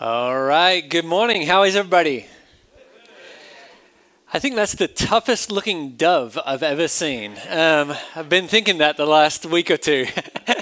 All 0.00 0.42
right, 0.42 0.80
good 0.80 1.04
morning. 1.04 1.46
How 1.46 1.62
is 1.62 1.76
everybody? 1.76 2.26
I 4.32 4.40
think 4.40 4.56
that's 4.56 4.74
the 4.74 4.88
toughest 4.88 5.52
looking 5.52 5.92
dove 5.92 6.36
I've 6.44 6.64
ever 6.64 6.88
seen. 6.88 7.36
Um, 7.48 7.94
I've 8.16 8.28
been 8.28 8.48
thinking 8.48 8.78
that 8.78 8.96
the 8.96 9.06
last 9.06 9.46
week 9.46 9.70
or 9.70 9.76
two. 9.76 10.06
uh, 10.48 10.58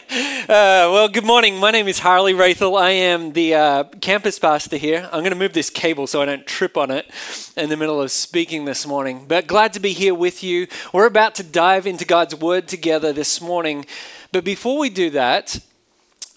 well, 0.46 1.08
good 1.08 1.24
morning. 1.24 1.56
My 1.56 1.70
name 1.70 1.88
is 1.88 1.98
Harley 1.98 2.34
Rathel. 2.34 2.78
I 2.78 2.90
am 2.90 3.32
the 3.32 3.54
uh, 3.54 3.84
campus 4.02 4.38
pastor 4.38 4.76
here. 4.76 5.08
I'm 5.10 5.20
going 5.20 5.32
to 5.32 5.38
move 5.38 5.54
this 5.54 5.70
cable 5.70 6.06
so 6.06 6.20
I 6.20 6.26
don't 6.26 6.46
trip 6.46 6.76
on 6.76 6.90
it 6.90 7.10
in 7.56 7.70
the 7.70 7.76
middle 7.78 8.02
of 8.02 8.10
speaking 8.10 8.66
this 8.66 8.86
morning. 8.86 9.24
But 9.26 9.46
glad 9.46 9.72
to 9.72 9.80
be 9.80 9.94
here 9.94 10.14
with 10.14 10.44
you. 10.44 10.66
We're 10.92 11.06
about 11.06 11.36
to 11.36 11.42
dive 11.42 11.86
into 11.86 12.04
God's 12.04 12.34
Word 12.34 12.68
together 12.68 13.14
this 13.14 13.40
morning. 13.40 13.86
But 14.30 14.44
before 14.44 14.78
we 14.78 14.90
do 14.90 15.08
that, 15.08 15.58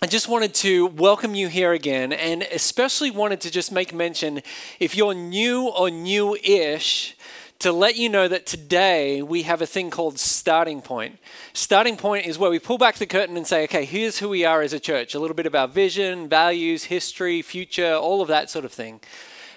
I 0.02 0.07
just 0.07 0.27
wanted 0.27 0.54
to 0.55 0.88
welcome 0.88 1.36
you 1.36 1.48
here 1.48 1.71
again, 1.71 2.12
and 2.12 2.44
especially 2.44 3.12
wanted 3.12 3.39
to 3.41 3.50
just 3.50 3.71
make 3.71 3.94
mention 3.94 4.41
if 4.77 4.94
you're 4.94 5.13
new 5.13 5.70
or 5.70 5.90
new 5.90 6.36
ish, 6.36 7.16
to 7.59 7.72
let 7.72 7.95
you 7.95 8.09
know 8.09 8.27
that 8.27 8.45
today 8.45 9.22
we 9.22 9.44
have 9.44 9.62
a 9.62 9.66
thing 9.66 9.89
called 9.89 10.20
Starting 10.20 10.81
Point. 10.81 11.17
Starting 11.53 11.95
Point 11.95 12.26
is 12.26 12.38
where 12.38 12.52
we 12.52 12.59
pull 12.59 12.77
back 12.77 12.95
the 12.95 13.05
curtain 13.05 13.38
and 13.38 13.48
say, 13.48 13.63
okay, 13.63 13.86
here's 13.86 14.20
who 14.20 14.27
we 14.27 14.44
are 14.44 14.62
as 14.62 14.73
a 14.73 14.81
church 14.81 15.16
a 15.16 15.20
little 15.20 15.34
bit 15.34 15.45
of 15.45 15.55
our 15.55 15.67
vision, 15.67 16.27
values, 16.27 16.84
history, 16.84 17.41
future, 17.41 17.94
all 17.94 18.22
of 18.22 18.27
that 18.27 18.50
sort 18.50 18.66
of 18.66 18.73
thing. 18.73 19.00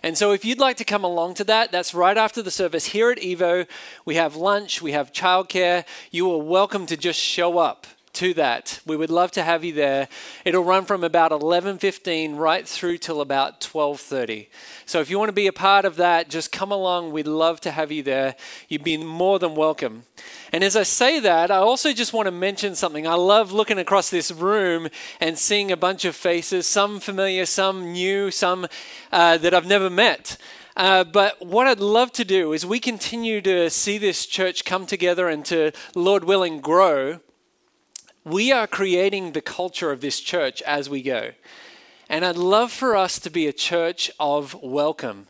And 0.04 0.16
so, 0.16 0.30
if 0.30 0.44
you'd 0.44 0.60
like 0.60 0.76
to 0.76 0.84
come 0.84 1.02
along 1.02 1.34
to 1.34 1.44
that, 1.44 1.72
that's 1.72 1.92
right 1.92 2.16
after 2.16 2.42
the 2.42 2.52
service 2.52 2.86
here 2.86 3.10
at 3.10 3.18
Evo. 3.18 3.66
We 4.04 4.14
have 4.14 4.36
lunch, 4.36 4.80
we 4.80 4.92
have 4.92 5.12
childcare. 5.12 5.84
You 6.12 6.30
are 6.32 6.38
welcome 6.38 6.86
to 6.86 6.96
just 6.96 7.18
show 7.18 7.58
up 7.58 7.88
to 8.18 8.34
that. 8.34 8.80
We 8.84 8.96
would 8.96 9.10
love 9.10 9.30
to 9.32 9.44
have 9.44 9.62
you 9.62 9.72
there. 9.72 10.08
It'll 10.44 10.64
run 10.64 10.86
from 10.86 11.04
about 11.04 11.30
11:15 11.30 12.34
right 12.34 12.66
through 12.66 12.98
till 12.98 13.20
about 13.20 13.60
12:30. 13.60 14.48
So 14.86 15.00
if 15.00 15.08
you 15.08 15.20
want 15.20 15.28
to 15.28 15.32
be 15.44 15.46
a 15.46 15.52
part 15.52 15.84
of 15.84 15.94
that, 15.96 16.28
just 16.28 16.50
come 16.50 16.72
along. 16.72 17.12
We'd 17.12 17.28
love 17.28 17.60
to 17.60 17.70
have 17.70 17.92
you 17.92 18.02
there. 18.02 18.34
You'd 18.68 18.82
be 18.82 18.96
more 18.96 19.38
than 19.38 19.54
welcome. 19.54 20.02
And 20.52 20.64
as 20.64 20.74
I 20.74 20.82
say 20.82 21.20
that, 21.20 21.52
I 21.52 21.58
also 21.58 21.92
just 21.92 22.12
want 22.12 22.26
to 22.26 22.32
mention 22.32 22.74
something. 22.74 23.06
I 23.06 23.14
love 23.14 23.52
looking 23.52 23.78
across 23.78 24.10
this 24.10 24.32
room 24.32 24.88
and 25.20 25.38
seeing 25.38 25.70
a 25.70 25.76
bunch 25.76 26.04
of 26.04 26.16
faces, 26.16 26.66
some 26.66 26.98
familiar, 26.98 27.46
some 27.46 27.92
new, 27.92 28.32
some 28.32 28.66
uh, 29.12 29.38
that 29.38 29.54
I've 29.54 29.66
never 29.66 29.90
met. 29.90 30.38
Uh, 30.76 31.04
but 31.04 31.40
what 31.40 31.68
I'd 31.68 31.78
love 31.78 32.10
to 32.12 32.24
do 32.24 32.52
is 32.52 32.66
we 32.66 32.80
continue 32.80 33.40
to 33.42 33.70
see 33.70 33.96
this 33.96 34.26
church 34.26 34.64
come 34.64 34.86
together 34.86 35.28
and 35.28 35.44
to, 35.44 35.70
Lord 35.94 36.24
willing, 36.24 36.60
grow 36.60 37.20
we 38.28 38.52
are 38.52 38.66
creating 38.66 39.32
the 39.32 39.40
culture 39.40 39.90
of 39.90 40.00
this 40.00 40.20
church 40.20 40.60
as 40.62 40.90
we 40.90 41.02
go. 41.02 41.32
And 42.08 42.24
I'd 42.24 42.36
love 42.36 42.72
for 42.72 42.96
us 42.96 43.18
to 43.20 43.30
be 43.30 43.46
a 43.46 43.52
church 43.52 44.10
of 44.20 44.54
welcome. 44.62 45.28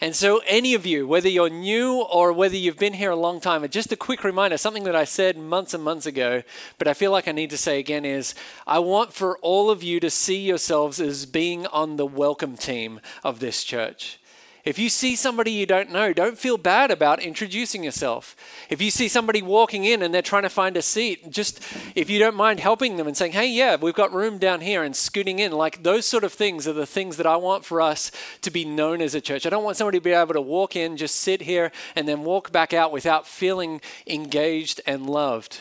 And 0.00 0.14
so, 0.14 0.42
any 0.46 0.74
of 0.74 0.84
you, 0.84 1.06
whether 1.06 1.28
you're 1.28 1.48
new 1.48 2.02
or 2.02 2.32
whether 2.32 2.56
you've 2.56 2.78
been 2.78 2.94
here 2.94 3.12
a 3.12 3.16
long 3.16 3.40
time, 3.40 3.66
just 3.68 3.92
a 3.92 3.96
quick 3.96 4.24
reminder 4.24 4.58
something 4.58 4.84
that 4.84 4.96
I 4.96 5.04
said 5.04 5.38
months 5.38 5.72
and 5.72 5.82
months 5.82 6.04
ago, 6.04 6.42
but 6.78 6.88
I 6.88 6.94
feel 6.94 7.10
like 7.10 7.28
I 7.28 7.32
need 7.32 7.50
to 7.50 7.56
say 7.56 7.78
again 7.78 8.04
is 8.04 8.34
I 8.66 8.80
want 8.80 9.14
for 9.14 9.38
all 9.38 9.70
of 9.70 9.82
you 9.82 10.00
to 10.00 10.10
see 10.10 10.38
yourselves 10.38 11.00
as 11.00 11.26
being 11.26 11.66
on 11.68 11.96
the 11.96 12.06
welcome 12.06 12.56
team 12.56 13.00
of 13.22 13.38
this 13.38 13.64
church. 13.64 14.18
If 14.64 14.78
you 14.78 14.88
see 14.88 15.14
somebody 15.14 15.50
you 15.50 15.66
don't 15.66 15.92
know, 15.92 16.14
don't 16.14 16.38
feel 16.38 16.56
bad 16.56 16.90
about 16.90 17.20
introducing 17.20 17.84
yourself. 17.84 18.34
If 18.70 18.80
you 18.80 18.90
see 18.90 19.08
somebody 19.08 19.42
walking 19.42 19.84
in 19.84 20.02
and 20.02 20.14
they're 20.14 20.22
trying 20.22 20.44
to 20.44 20.48
find 20.48 20.74
a 20.78 20.82
seat, 20.82 21.30
just 21.30 21.60
if 21.94 22.08
you 22.08 22.18
don't 22.18 22.34
mind 22.34 22.60
helping 22.60 22.96
them 22.96 23.06
and 23.06 23.14
saying, 23.14 23.32
hey, 23.32 23.46
yeah, 23.46 23.76
we've 23.76 23.92
got 23.92 24.14
room 24.14 24.38
down 24.38 24.62
here 24.62 24.82
and 24.82 24.96
scooting 24.96 25.38
in, 25.38 25.52
like 25.52 25.82
those 25.82 26.06
sort 26.06 26.24
of 26.24 26.32
things 26.32 26.66
are 26.66 26.72
the 26.72 26.86
things 26.86 27.18
that 27.18 27.26
I 27.26 27.36
want 27.36 27.66
for 27.66 27.82
us 27.82 28.10
to 28.40 28.50
be 28.50 28.64
known 28.64 29.02
as 29.02 29.14
a 29.14 29.20
church. 29.20 29.44
I 29.44 29.50
don't 29.50 29.64
want 29.64 29.76
somebody 29.76 29.98
to 29.98 30.04
be 30.04 30.12
able 30.12 30.32
to 30.32 30.40
walk 30.40 30.76
in, 30.76 30.96
just 30.96 31.16
sit 31.16 31.42
here, 31.42 31.70
and 31.94 32.08
then 32.08 32.24
walk 32.24 32.50
back 32.50 32.72
out 32.72 32.90
without 32.90 33.26
feeling 33.26 33.82
engaged 34.06 34.80
and 34.86 35.06
loved. 35.06 35.60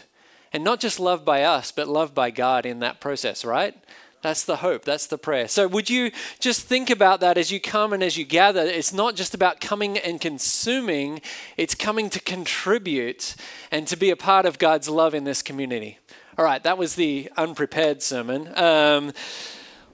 And 0.53 0.63
not 0.63 0.79
just 0.79 0.99
loved 0.99 1.25
by 1.25 1.43
us, 1.43 1.73
but 1.73 1.89
loved 1.89 2.15
by 2.15 2.31
God 2.31 2.65
in 2.65 2.79
that 2.79 3.01
process, 3.01 3.43
right? 3.43 3.75
That's 4.23 4.45
the 4.45 4.55
hope. 4.55 4.85
That's 4.85 5.05
the 5.05 5.17
prayer. 5.17 5.49
So, 5.49 5.67
would 5.67 5.89
you 5.89 6.09
just 6.39 6.61
think 6.61 6.89
about 6.89 7.19
that 7.19 7.37
as 7.37 7.51
you 7.51 7.59
come 7.59 7.91
and 7.91 8.01
as 8.01 8.17
you 8.17 8.23
gather? 8.23 8.61
It's 8.61 8.93
not 8.93 9.15
just 9.17 9.33
about 9.33 9.59
coming 9.59 9.97
and 9.97 10.19
consuming, 10.19 11.19
it's 11.57 11.75
coming 11.75 12.09
to 12.09 12.21
contribute 12.21 13.35
and 13.69 13.85
to 13.85 13.97
be 13.97 14.11
a 14.11 14.15
part 14.15 14.45
of 14.45 14.59
God's 14.59 14.87
love 14.87 15.13
in 15.13 15.25
this 15.25 15.41
community. 15.41 15.99
All 16.37 16.45
right, 16.45 16.63
that 16.63 16.77
was 16.77 16.95
the 16.95 17.29
unprepared 17.35 18.01
sermon. 18.01 18.49
Um, 18.57 19.11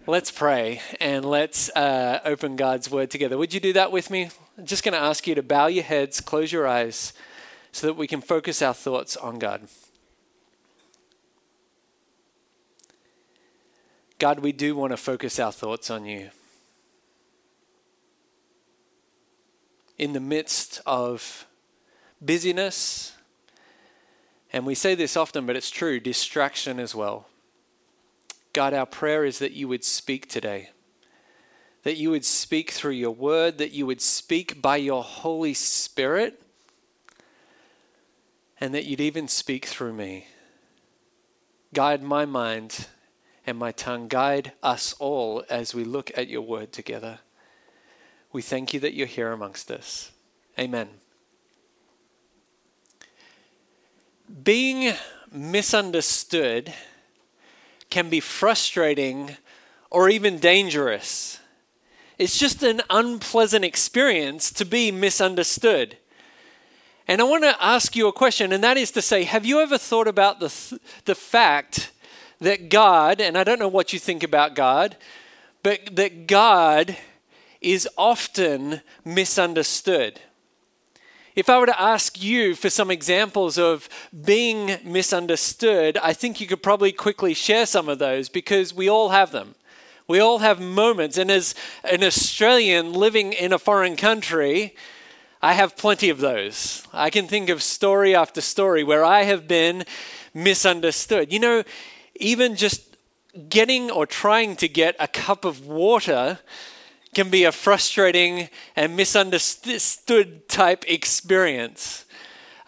let's 0.06 0.30
pray 0.30 0.82
and 1.02 1.26
let's 1.26 1.70
uh, 1.72 2.20
open 2.24 2.56
God's 2.56 2.90
word 2.92 3.10
together. 3.10 3.36
Would 3.36 3.56
you 3.56 3.60
do 3.60 3.74
that 3.74 3.92
with 3.92 4.12
me? 4.12 4.30
I'm 4.60 4.66
just 4.68 4.84
going 4.84 4.94
to 4.94 5.00
ask 5.00 5.26
you 5.26 5.34
to 5.34 5.44
bow 5.44 5.66
your 5.66 5.84
heads, 5.84 6.22
close 6.22 6.52
your 6.52 6.68
eyes, 6.68 7.14
so 7.72 7.88
that 7.88 7.96
we 7.96 8.06
can 8.06 8.22
focus 8.22 8.62
our 8.62 8.76
thoughts 8.76 9.18
on 9.18 9.40
God. 9.40 9.68
God, 14.20 14.40
we 14.40 14.52
do 14.52 14.76
want 14.76 14.92
to 14.92 14.98
focus 14.98 15.40
our 15.40 15.52
thoughts 15.52 15.90
on 15.90 16.06
you. 16.06 16.30
In 19.98 20.12
the 20.12 20.20
midst 20.20 20.82
of 20.86 21.48
busyness, 22.22 23.14
and 24.52 24.66
we 24.66 24.76
say 24.76 24.94
this 24.94 25.16
often, 25.16 25.46
but 25.46 25.56
it's 25.56 25.70
true, 25.70 26.02
distraction 26.02 26.80
as 26.80 26.94
well. 26.94 27.28
God, 28.52 28.74
our 28.74 28.86
prayer 28.86 29.24
is 29.24 29.40
that 29.40 29.54
you 29.54 29.70
would 29.70 29.86
speak 29.86 30.28
today, 30.28 30.72
that 31.84 31.96
you 31.96 32.10
would 32.12 32.26
speak 32.26 32.72
through 32.72 32.92
your 32.92 33.12
word, 33.12 33.58
that 33.58 33.72
you 33.72 33.86
would 33.86 34.02
speak 34.02 34.62
by 34.62 34.76
your 34.76 35.04
Holy 35.04 35.54
Spirit, 35.54 36.42
and 38.60 38.74
that 38.74 38.84
you'd 38.84 39.00
even 39.00 39.30
speak 39.30 39.66
through 39.66 39.94
me. 39.94 40.28
Guide 41.74 42.04
my 42.04 42.26
mind 42.26 42.88
and 43.50 43.60
my 43.60 43.72
tongue. 43.72 44.08
Guide 44.08 44.54
us 44.64 44.94
all 45.00 45.44
as 45.50 45.76
we 45.76 45.84
look 45.84 46.12
at 46.16 46.30
your 46.30 46.42
word 46.42 46.72
together. 46.72 47.20
We 48.32 48.42
thank 48.42 48.74
you 48.74 48.80
that 48.80 48.94
you're 48.94 49.08
here 49.08 49.32
amongst 49.32 49.72
us. 49.72 50.12
Amen. 50.58 50.88
Being 54.44 54.94
misunderstood 55.32 56.74
can 57.90 58.10
be 58.10 58.20
frustrating 58.20 59.36
or 59.90 60.10
even 60.10 60.38
dangerous. 60.38 61.40
It's 62.20 62.38
just 62.38 62.62
an 62.62 62.82
unpleasant 62.90 63.66
experience 63.66 64.52
to 64.52 64.66
be 64.66 64.92
misunderstood. 64.92 65.98
And 67.08 67.22
I 67.22 67.24
want 67.24 67.44
to 67.44 67.56
ask 67.64 67.96
you 67.96 68.08
a 68.08 68.14
question, 68.14 68.54
and 68.54 68.64
that 68.64 68.78
is 68.78 68.92
to 68.92 69.02
say, 69.02 69.24
have 69.24 69.46
you 69.46 69.62
ever 69.62 69.80
thought 69.80 70.08
about 70.08 70.40
the, 70.40 70.50
th- 70.50 70.82
the 71.06 71.16
fact 71.16 71.92
that 72.42 72.70
God, 72.70 73.22
and 73.22 73.38
I 73.38 73.44
don't 73.44 73.60
know 73.60 73.68
what 73.68 73.94
you 73.94 74.00
think 74.00 74.24
about 74.24 74.56
God, 74.56 74.96
but 75.64 75.96
that 75.96 76.28
God 76.28 76.98
is 77.62 77.88
often 77.98 78.82
misunderstood. 79.04 80.20
If 81.36 81.50
I 81.50 81.60
were 81.60 81.68
to 81.68 81.82
ask 81.82 82.22
you 82.22 82.56
for 82.56 82.70
some 82.70 82.92
examples 82.92 83.58
of 83.58 83.88
being 84.26 84.78
misunderstood, 84.84 85.98
I 86.02 86.14
think 86.14 86.42
you 86.42 86.48
could 86.48 86.64
probably 86.64 86.92
quickly 86.92 87.34
share 87.34 87.66
some 87.66 87.88
of 87.88 88.00
those 88.00 88.30
because 88.30 88.74
we 88.74 88.90
all 88.90 89.10
have 89.10 89.32
them. 89.32 89.56
We 90.08 90.20
all 90.20 90.40
have 90.40 90.60
moments. 90.60 91.18
And 91.18 91.30
as 91.30 91.54
an 91.84 92.04
Australian 92.04 92.94
living 92.94 93.32
in 93.34 93.54
a 93.54 93.60
foreign 93.60 93.96
country, 93.96 94.76
I 95.42 95.54
have 95.54 95.78
plenty 95.78 96.10
of 96.10 96.20
those. 96.20 96.86
I 96.92 97.10
can 97.10 97.28
think 97.28 97.50
of 97.50 97.62
story 97.62 98.16
after 98.16 98.42
story 98.42 98.84
where 98.84 99.06
I 99.06 99.24
have 99.24 99.48
been 99.48 99.86
misunderstood. 100.34 101.32
You 101.32 101.40
know, 101.40 101.64
even 102.20 102.56
just 102.56 102.96
getting 103.50 103.90
or 103.90 104.06
trying 104.06 104.56
to 104.58 104.68
get 104.68 104.96
a 105.00 105.08
cup 105.08 105.46
of 105.46 105.66
water 105.66 106.40
can 107.14 107.30
be 107.30 107.44
a 107.44 107.52
frustrating 107.52 108.50
and 108.76 108.96
misunderstood 108.96 110.48
type 110.48 110.84
experience. 110.88 112.06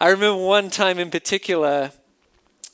I 0.00 0.08
remember 0.08 0.42
one 0.42 0.70
time 0.70 0.98
in 0.98 1.10
particular, 1.10 1.92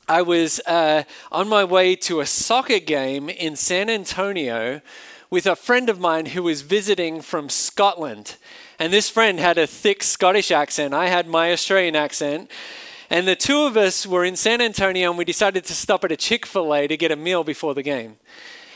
I 0.08 0.22
was 0.22 0.60
uh, 0.60 1.02
on 1.30 1.48
my 1.48 1.64
way 1.64 1.94
to 1.96 2.20
a 2.20 2.26
soccer 2.26 2.78
game 2.78 3.28
in 3.28 3.56
San 3.56 3.90
Antonio 3.90 4.80
with 5.28 5.46
a 5.46 5.54
friend 5.54 5.90
of 5.90 6.00
mine 6.00 6.26
who 6.26 6.42
was 6.42 6.62
visiting 6.62 7.20
from 7.20 7.50
Scotland. 7.50 8.36
And 8.78 8.92
this 8.92 9.10
friend 9.10 9.38
had 9.38 9.58
a 9.58 9.66
thick 9.66 10.02
Scottish 10.02 10.50
accent. 10.50 10.94
I 10.94 11.08
had 11.08 11.26
my 11.26 11.52
Australian 11.52 11.96
accent. 11.96 12.50
And 13.10 13.26
the 13.26 13.36
two 13.36 13.62
of 13.62 13.76
us 13.76 14.06
were 14.06 14.24
in 14.24 14.36
San 14.36 14.60
Antonio 14.60 15.08
and 15.08 15.18
we 15.18 15.24
decided 15.24 15.64
to 15.64 15.74
stop 15.74 16.04
at 16.04 16.12
a 16.12 16.16
Chick 16.16 16.44
fil 16.44 16.74
A 16.74 16.86
to 16.86 16.96
get 16.96 17.10
a 17.10 17.16
meal 17.16 17.42
before 17.42 17.74
the 17.74 17.82
game. 17.82 18.16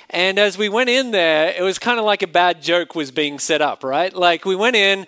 And 0.08 0.38
as 0.38 0.56
we 0.56 0.69
went 0.69 0.90
in 0.90 1.11
there, 1.11 1.55
it 1.56 1.62
was 1.62 1.79
kind 1.79 1.99
of 1.99 2.05
like 2.05 2.23
a 2.23 2.26
bad 2.26 2.62
joke 2.62 2.94
was 2.94 3.11
being 3.11 3.38
set 3.38 3.61
up, 3.61 3.84
right? 3.84 4.12
Like 4.12 4.44
we 4.44 4.56
went 4.56 4.76
in, 4.76 5.06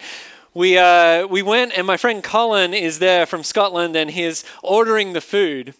we, 0.53 0.79
uh, 0.79 1.26
we 1.26 1.43
went, 1.43 1.76
and 1.76 1.87
my 1.87 1.97
friend 1.97 2.23
Colin 2.23 2.75
is 2.75 2.99
there 2.99 3.26
from 3.26 3.43
Scotland 3.43 3.97
and 3.97 4.11
he's 4.11 4.44
ordering 4.62 5.12
the 5.12 5.21
food. 5.21 5.75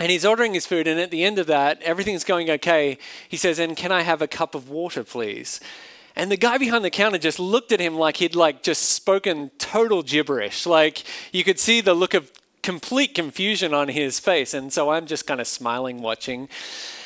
And 0.00 0.12
he's 0.12 0.24
ordering 0.24 0.54
his 0.54 0.64
food, 0.64 0.86
and 0.86 1.00
at 1.00 1.10
the 1.10 1.24
end 1.24 1.40
of 1.40 1.48
that, 1.48 1.82
everything's 1.82 2.22
going 2.22 2.48
okay. 2.50 2.98
He 3.28 3.36
says, 3.36 3.58
And 3.58 3.76
can 3.76 3.90
I 3.90 4.02
have 4.02 4.22
a 4.22 4.28
cup 4.28 4.54
of 4.54 4.70
water, 4.70 5.02
please? 5.02 5.58
And 6.14 6.30
the 6.30 6.36
guy 6.36 6.56
behind 6.56 6.84
the 6.84 6.90
counter 6.90 7.18
just 7.18 7.40
looked 7.40 7.72
at 7.72 7.80
him 7.80 7.96
like 7.96 8.18
he'd 8.18 8.36
like 8.36 8.62
just 8.62 8.90
spoken 8.90 9.50
total 9.58 10.04
gibberish. 10.04 10.66
Like 10.66 11.02
you 11.32 11.42
could 11.42 11.58
see 11.58 11.80
the 11.80 11.94
look 11.94 12.14
of 12.14 12.30
complete 12.62 13.14
confusion 13.14 13.74
on 13.74 13.88
his 13.88 14.20
face. 14.20 14.54
And 14.54 14.72
so 14.72 14.90
I'm 14.90 15.06
just 15.06 15.26
kind 15.26 15.40
of 15.40 15.46
smiling, 15.46 16.02
watching. 16.02 16.48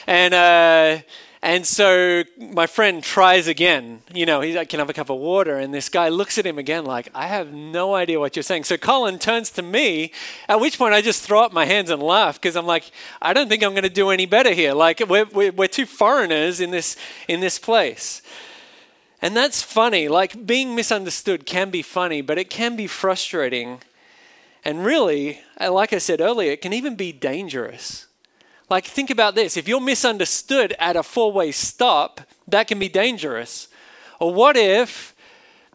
And, 0.07 0.35
uh, 0.35 1.03
and 1.45 1.67
so 1.67 2.23
my 2.39 2.69
friend 2.69 3.03
tries 3.03 3.49
again. 3.49 4.03
You 4.15 4.27
know, 4.27 4.41
he 4.43 4.53
can 4.67 4.79
have 4.79 4.89
a 4.89 4.93
cup 4.93 5.11
of 5.11 5.19
water, 5.19 5.59
and 5.59 5.75
this 5.75 5.89
guy 5.89 6.09
looks 6.09 6.39
at 6.39 6.47
him 6.47 6.57
again 6.57 6.85
like, 6.85 7.09
I 7.17 7.27
have 7.27 7.53
no 7.53 7.95
idea 7.95 8.21
what 8.21 8.37
you're 8.37 8.45
saying. 8.45 8.63
So 8.63 8.77
Colin 8.77 9.19
turns 9.19 9.51
to 9.53 9.63
me, 9.63 10.13
at 10.49 10.61
which 10.61 10.79
point 10.79 10.95
I 10.95 11.01
just 11.01 11.25
throw 11.25 11.43
up 11.43 11.53
my 11.53 11.65
hands 11.65 11.91
and 11.91 12.01
laugh 12.01 12.41
because 12.41 12.55
I'm 12.55 12.67
like, 12.67 12.93
I 13.21 13.33
don't 13.33 13.49
think 13.49 13.65
I'm 13.65 13.73
going 13.73 13.83
to 13.83 13.89
do 13.89 14.11
any 14.11 14.25
better 14.25 14.53
here. 14.53 14.73
Like, 14.73 15.01
we're, 15.01 15.27
we're, 15.33 15.51
we're 15.51 15.67
two 15.67 15.87
foreigners 15.87 16.61
in 16.61 16.71
this, 16.71 16.97
in 17.27 17.41
this 17.41 17.59
place. 17.59 18.23
And 19.21 19.37
that's 19.37 19.63
funny. 19.63 20.07
Like, 20.07 20.47
being 20.47 20.77
misunderstood 20.77 21.45
can 21.45 21.71
be 21.71 21.83
funny, 21.83 22.21
but 22.21 22.39
it 22.39 22.51
can 22.51 22.77
be 22.77 22.87
frustrating. 22.87 23.81
And 24.65 24.85
really, 24.85 25.41
uh, 25.61 25.73
like 25.73 25.93
I 25.93 25.99
said 25.99 26.21
earlier, 26.21 26.53
it 26.53 26.61
can 26.61 26.73
even 26.73 26.95
be 26.95 27.13
dangerous. 27.13 28.07
Like, 28.71 28.87
think 28.87 29.11
about 29.11 29.35
this 29.35 29.57
if 29.57 29.69
you're 29.69 29.81
misunderstood 29.81 30.75
at 30.79 30.97
a 30.97 31.03
four 31.03 31.33
way 31.33 31.53
stop, 31.53 32.21
that 32.49 32.69
can 32.69 32.79
be 32.79 32.89
dangerous. 32.89 33.69
Or 34.21 34.33
what 34.33 34.57
if 34.57 35.15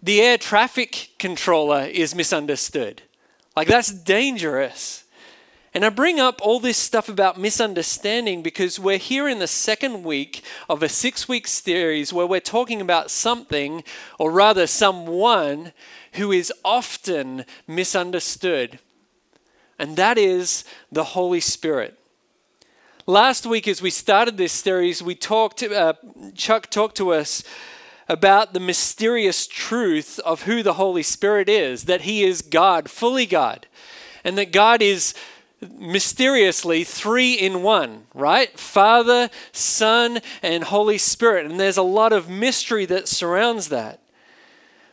the 0.02 0.22
air 0.22 0.38
traffic 0.38 1.10
controller 1.20 1.84
is 1.84 2.16
misunderstood? 2.16 3.02
Like, 3.56 3.68
that's 3.68 3.92
dangerous. 3.92 5.04
And 5.78 5.86
I 5.86 5.90
bring 5.90 6.20
up 6.20 6.42
all 6.42 6.60
this 6.60 6.76
stuff 6.76 7.08
about 7.08 7.40
misunderstanding 7.40 8.42
because 8.42 8.80
we're 8.80 8.98
here 8.98 9.28
in 9.28 9.38
the 9.38 9.46
second 9.46 10.04
week 10.04 10.42
of 10.68 10.82
a 10.82 10.90
six 10.90 11.30
week 11.30 11.48
series 11.48 12.12
where 12.12 12.26
we're 12.26 12.40
talking 12.40 12.82
about 12.82 13.12
something, 13.12 13.84
or 14.18 14.32
rather, 14.32 14.66
someone 14.66 15.74
who 16.14 16.32
is 16.32 16.52
often 16.66 17.46
misunderstood. 17.68 18.80
And 19.78 19.96
that 19.98 20.18
is 20.18 20.64
the 20.92 21.04
Holy 21.04 21.40
Spirit. 21.40 21.96
Last 23.06 23.46
week, 23.46 23.68
as 23.68 23.80
we 23.80 23.92
started 23.92 24.36
this 24.36 24.54
series, 24.54 25.04
we 25.04 25.14
talked. 25.14 25.62
Uh, 25.62 25.94
Chuck 26.34 26.72
talked 26.72 26.98
to 26.98 27.14
us 27.14 27.44
about 28.10 28.56
the 28.56 28.60
mysterious 28.60 29.46
truth 29.46 30.18
of 30.26 30.42
who 30.42 30.64
the 30.64 30.74
Holy 30.74 31.04
Spirit 31.04 31.48
is. 31.48 31.84
That 31.84 32.02
He 32.02 32.24
is 32.24 32.42
God, 32.42 32.90
fully 32.90 33.28
God, 33.28 33.68
and 34.24 34.40
that 34.40 34.52
God 34.52 34.82
is 34.82 35.14
mysteriously 35.62 36.84
three 36.84 37.34
in 37.34 37.64
one, 37.64 38.06
right? 38.14 38.58
Father, 38.60 39.30
Son, 39.52 40.20
and 40.42 40.64
Holy 40.66 40.98
Spirit. 40.98 41.46
And 41.46 41.60
there's 41.60 41.78
a 41.78 41.84
lot 41.84 42.14
of 42.14 42.30
mystery 42.30 42.86
that 42.86 43.08
surrounds 43.08 43.70
that. 43.70 44.02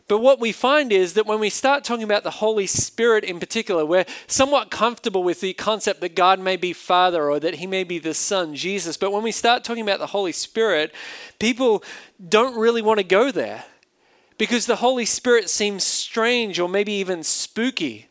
But 0.07 0.19
what 0.19 0.39
we 0.39 0.51
find 0.51 0.91
is 0.91 1.15
that 1.15 1.25
when 1.25 1.39
we 1.39 1.49
start 1.49 1.83
talking 1.83 2.03
about 2.03 2.23
the 2.23 2.29
Holy 2.29 2.67
Spirit 2.67 3.23
in 3.23 3.39
particular, 3.39 3.83
we're 3.85 4.05
somewhat 4.27 4.69
comfortable 4.69 5.23
with 5.23 5.41
the 5.41 5.53
concept 5.53 5.99
that 6.01 6.15
God 6.15 6.39
may 6.39 6.57
be 6.57 6.73
Father 6.73 7.29
or 7.29 7.39
that 7.39 7.55
He 7.55 7.65
may 7.65 7.83
be 7.83 7.97
the 7.97 8.13
Son, 8.13 8.53
Jesus. 8.53 8.97
But 8.97 9.11
when 9.11 9.23
we 9.23 9.31
start 9.31 9.63
talking 9.63 9.81
about 9.81 9.97
the 9.97 10.07
Holy 10.07 10.31
Spirit, 10.31 10.93
people 11.39 11.83
don't 12.29 12.55
really 12.55 12.83
want 12.83 12.99
to 12.99 13.03
go 13.03 13.31
there 13.31 13.65
because 14.37 14.67
the 14.67 14.75
Holy 14.75 15.05
Spirit 15.05 15.49
seems 15.49 15.83
strange 15.83 16.59
or 16.59 16.69
maybe 16.69 16.93
even 16.93 17.23
spooky. 17.23 18.07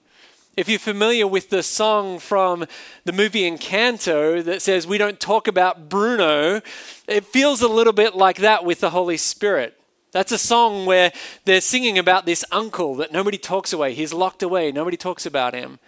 If 0.57 0.69
you're 0.69 0.79
familiar 0.79 1.27
with 1.27 1.51
the 1.51 1.65
song 1.65 2.21
from 2.21 2.67
the 3.05 3.13
movie 3.13 3.51
Encanto 3.51 4.45
that 4.45 4.63
says, 4.63 4.87
We 4.87 4.99
don't 4.99 5.19
talk 5.19 5.49
about 5.49 5.89
Bruno, 5.89 6.61
it 7.09 7.25
feels 7.25 7.61
a 7.61 7.67
little 7.67 7.93
bit 7.93 8.15
like 8.15 8.37
that 8.37 8.65
with 8.65 8.79
the 8.79 8.91
Holy 8.91 9.17
Spirit. 9.17 9.77
That's 10.13 10.31
a 10.31 10.39
song 10.39 10.87
where 10.87 11.13
they're 11.45 11.61
singing 11.61 11.99
about 11.99 12.25
this 12.25 12.45
uncle 12.53 12.95
that 12.97 13.13
nobody 13.13 13.37
talks 13.37 13.73
away. 13.73 13.95
He's 13.95 14.13
locked 14.13 14.45
away. 14.45 14.71
Nobody 14.71 14.97
talks 14.97 15.27
about 15.27 15.55
him. 15.55 15.81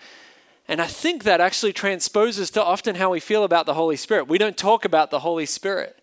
And 0.66 0.82
I 0.82 0.88
think 0.88 1.22
that 1.22 1.40
actually 1.40 1.72
transposes 1.72 2.50
to 2.50 2.64
often 2.64 2.96
how 2.96 3.10
we 3.10 3.20
feel 3.20 3.44
about 3.44 3.66
the 3.66 3.74
Holy 3.74 3.94
Spirit. 3.94 4.26
We 4.26 4.38
don't 4.38 4.56
talk 4.56 4.84
about 4.84 5.12
the 5.12 5.20
Holy 5.20 5.46
Spirit 5.46 6.02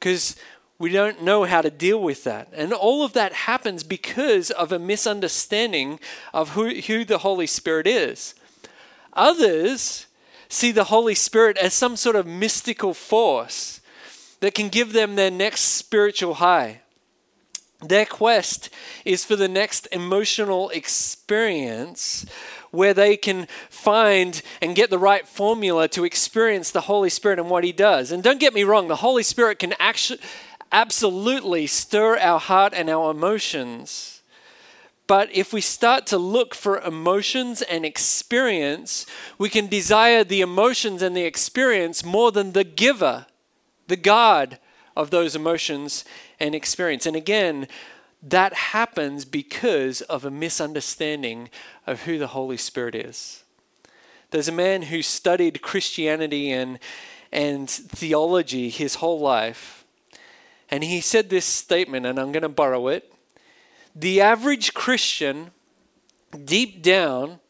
because 0.00 0.34
we 0.82 0.90
don't 0.90 1.22
know 1.22 1.44
how 1.44 1.62
to 1.62 1.70
deal 1.70 2.02
with 2.02 2.24
that. 2.24 2.48
And 2.52 2.72
all 2.72 3.04
of 3.04 3.12
that 3.12 3.32
happens 3.32 3.84
because 3.84 4.50
of 4.50 4.72
a 4.72 4.80
misunderstanding 4.80 6.00
of 6.34 6.50
who, 6.50 6.74
who 6.74 7.04
the 7.04 7.18
Holy 7.18 7.46
Spirit 7.46 7.86
is. 7.86 8.34
Others 9.12 10.06
see 10.48 10.72
the 10.72 10.84
Holy 10.84 11.14
Spirit 11.14 11.56
as 11.56 11.72
some 11.72 11.94
sort 11.94 12.16
of 12.16 12.26
mystical 12.26 12.94
force 12.94 13.80
that 14.40 14.54
can 14.54 14.68
give 14.68 14.92
them 14.92 15.14
their 15.14 15.30
next 15.30 15.60
spiritual 15.60 16.34
high. 16.34 16.80
Their 17.80 18.04
quest 18.04 18.68
is 19.04 19.24
for 19.24 19.36
the 19.36 19.46
next 19.46 19.86
emotional 19.92 20.68
experience 20.70 22.26
where 22.72 22.94
they 22.94 23.16
can 23.16 23.46
find 23.68 24.42
and 24.60 24.74
get 24.74 24.90
the 24.90 24.98
right 24.98 25.28
formula 25.28 25.86
to 25.86 26.04
experience 26.04 26.70
the 26.70 26.80
Holy 26.82 27.10
Spirit 27.10 27.38
and 27.38 27.50
what 27.50 27.64
He 27.64 27.72
does. 27.72 28.10
And 28.10 28.22
don't 28.22 28.40
get 28.40 28.54
me 28.54 28.64
wrong, 28.64 28.88
the 28.88 28.96
Holy 28.96 29.22
Spirit 29.22 29.58
can 29.58 29.74
actually 29.78 30.18
absolutely 30.72 31.66
stir 31.66 32.18
our 32.18 32.40
heart 32.40 32.72
and 32.74 32.88
our 32.90 33.10
emotions. 33.10 34.22
But 35.06 35.28
if 35.34 35.52
we 35.52 35.60
start 35.60 36.06
to 36.06 36.18
look 36.18 36.54
for 36.54 36.80
emotions 36.80 37.60
and 37.60 37.84
experience, 37.84 39.04
we 39.36 39.50
can 39.50 39.66
desire 39.66 40.24
the 40.24 40.40
emotions 40.40 41.02
and 41.02 41.16
the 41.16 41.24
experience 41.24 42.04
more 42.04 42.32
than 42.32 42.52
the 42.52 42.64
giver, 42.64 43.26
the 43.88 43.96
God 43.96 44.58
of 44.96 45.10
those 45.10 45.36
emotions 45.36 46.04
and 46.40 46.54
experience. 46.54 47.04
And 47.04 47.16
again, 47.16 47.68
that 48.22 48.54
happens 48.54 49.24
because 49.24 50.00
of 50.02 50.24
a 50.24 50.30
misunderstanding 50.30 51.50
of 51.86 52.02
who 52.02 52.18
the 52.18 52.28
Holy 52.28 52.56
Spirit 52.56 52.94
is. 52.94 53.42
There's 54.30 54.48
a 54.48 54.52
man 54.52 54.82
who 54.82 55.02
studied 55.02 55.60
Christianity 55.60 56.52
and, 56.52 56.78
and 57.30 57.68
theology 57.68 58.70
his 58.70 58.96
whole 58.96 59.20
life, 59.20 59.81
and 60.72 60.82
he 60.82 61.02
said 61.02 61.28
this 61.28 61.44
statement, 61.44 62.06
and 62.06 62.18
I'm 62.18 62.32
going 62.32 62.44
to 62.44 62.48
borrow 62.48 62.88
it. 62.88 63.12
The 63.94 64.22
average 64.22 64.72
Christian, 64.72 65.50
deep 66.46 66.82
down, 66.82 67.40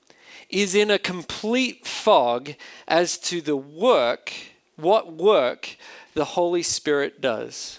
is 0.51 0.75
in 0.75 0.91
a 0.91 0.99
complete 0.99 1.87
fog 1.87 2.55
as 2.89 3.17
to 3.19 3.41
the 3.41 3.57
work, 3.57 4.33
what 4.75 5.13
work 5.13 5.77
the 6.15 6.25
Holy 6.25 6.65
Spirit 6.65 7.21
does. 7.21 7.79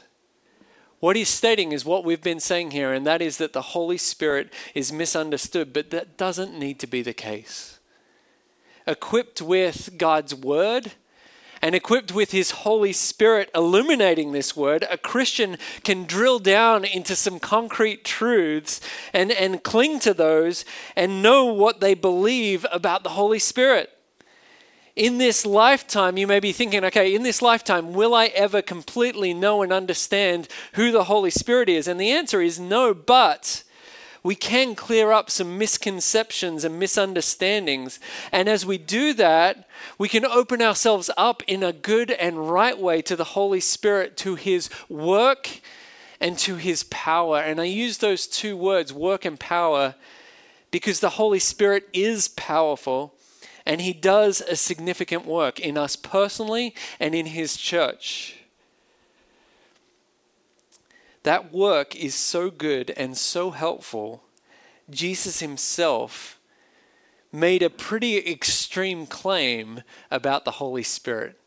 What 1.01 1.17
he's 1.17 1.27
stating 1.27 1.73
is 1.73 1.83
what 1.83 2.05
we've 2.05 2.21
been 2.21 2.39
saying 2.39 2.71
here, 2.71 2.93
and 2.93 3.05
that 3.05 3.21
is 3.21 3.37
that 3.39 3.51
the 3.51 3.61
Holy 3.61 3.97
Spirit 3.97 4.53
is 4.73 4.93
misunderstood, 4.93 5.73
but 5.73 5.89
that 5.89 6.15
doesn't 6.15 6.57
need 6.57 6.79
to 6.79 6.87
be 6.87 7.01
the 7.01 7.13
case. 7.13 7.79
Equipped 8.87 9.41
with 9.41 9.97
God's 9.97 10.33
Word, 10.33 10.93
and 11.63 11.73
equipped 11.73 12.11
with 12.11 12.31
His 12.31 12.51
Holy 12.51 12.91
Spirit 12.91 13.49
illuminating 13.55 14.33
this 14.33 14.53
word, 14.53 14.85
a 14.91 14.97
Christian 14.97 15.57
can 15.85 16.03
drill 16.03 16.37
down 16.37 16.83
into 16.83 17.15
some 17.15 17.39
concrete 17.39 18.03
truths 18.03 18.81
and, 19.13 19.31
and 19.31 19.63
cling 19.63 19.99
to 20.01 20.13
those 20.13 20.65
and 20.97 21.23
know 21.23 21.45
what 21.45 21.79
they 21.79 21.93
believe 21.93 22.65
about 22.69 23.03
the 23.03 23.11
Holy 23.11 23.39
Spirit 23.39 23.89
in 24.95 25.17
this 25.17 25.43
lifetime, 25.43 26.17
you 26.17 26.27
may 26.27 26.39
be 26.39 26.51
thinking, 26.51 26.85
okay, 26.85 27.15
in 27.15 27.23
this 27.23 27.41
lifetime, 27.41 27.93
will 27.93 28.13
I 28.13 28.27
ever 28.27 28.61
completely 28.61 29.33
know 29.33 29.63
and 29.63 29.73
understand 29.73 30.47
who 30.73 30.91
the 30.91 31.05
Holy 31.05 31.31
Spirit 31.31 31.67
is? 31.67 31.87
And 31.87 31.99
the 31.99 32.11
answer 32.11 32.43
is 32.43 32.59
no, 32.59 32.93
but 32.93 33.63
we 34.23 34.35
can 34.35 34.73
clear 34.73 35.11
up 35.11 35.29
some 35.29 35.57
misconceptions 35.57 36.63
and 36.63 36.79
misunderstandings. 36.79 37.99
And 38.31 38.47
as 38.47 38.65
we 38.65 38.77
do 38.77 39.13
that, 39.13 39.67
we 39.97 40.07
can 40.07 40.25
open 40.25 40.61
ourselves 40.61 41.09
up 41.17 41.43
in 41.45 41.61
a 41.61 41.73
good 41.73 42.09
and 42.11 42.49
right 42.49 42.79
way 42.79 43.01
to 43.03 43.15
the 43.15 43.23
Holy 43.25 43.59
Spirit, 43.59 44.15
to 44.17 44.35
His 44.35 44.69
work 44.87 45.59
and 46.21 46.37
to 46.39 46.55
His 46.55 46.83
power. 46.83 47.39
And 47.39 47.59
I 47.59 47.65
use 47.65 47.97
those 47.97 48.25
two 48.25 48.55
words, 48.55 48.93
work 48.93 49.25
and 49.25 49.39
power, 49.39 49.95
because 50.71 51.01
the 51.01 51.11
Holy 51.11 51.39
Spirit 51.39 51.89
is 51.93 52.29
powerful 52.29 53.13
and 53.65 53.81
he 53.81 53.93
does 53.93 54.41
a 54.41 54.55
significant 54.55 55.25
work 55.25 55.59
in 55.59 55.77
us 55.77 55.95
personally 55.95 56.75
and 56.99 57.15
in 57.15 57.27
his 57.27 57.57
church. 57.57 58.42
That 61.23 61.53
work 61.53 61.95
is 61.95 62.15
so 62.15 62.49
good 62.49 62.91
and 62.91 63.17
so 63.17 63.51
helpful. 63.51 64.23
Jesus 64.89 65.39
himself 65.39 66.39
made 67.31 67.63
a 67.63 67.69
pretty 67.69 68.17
extreme 68.17 69.07
claim 69.07 69.81
about 70.11 70.45
the 70.45 70.51
Holy 70.51 70.83
Spirit. 70.83 71.39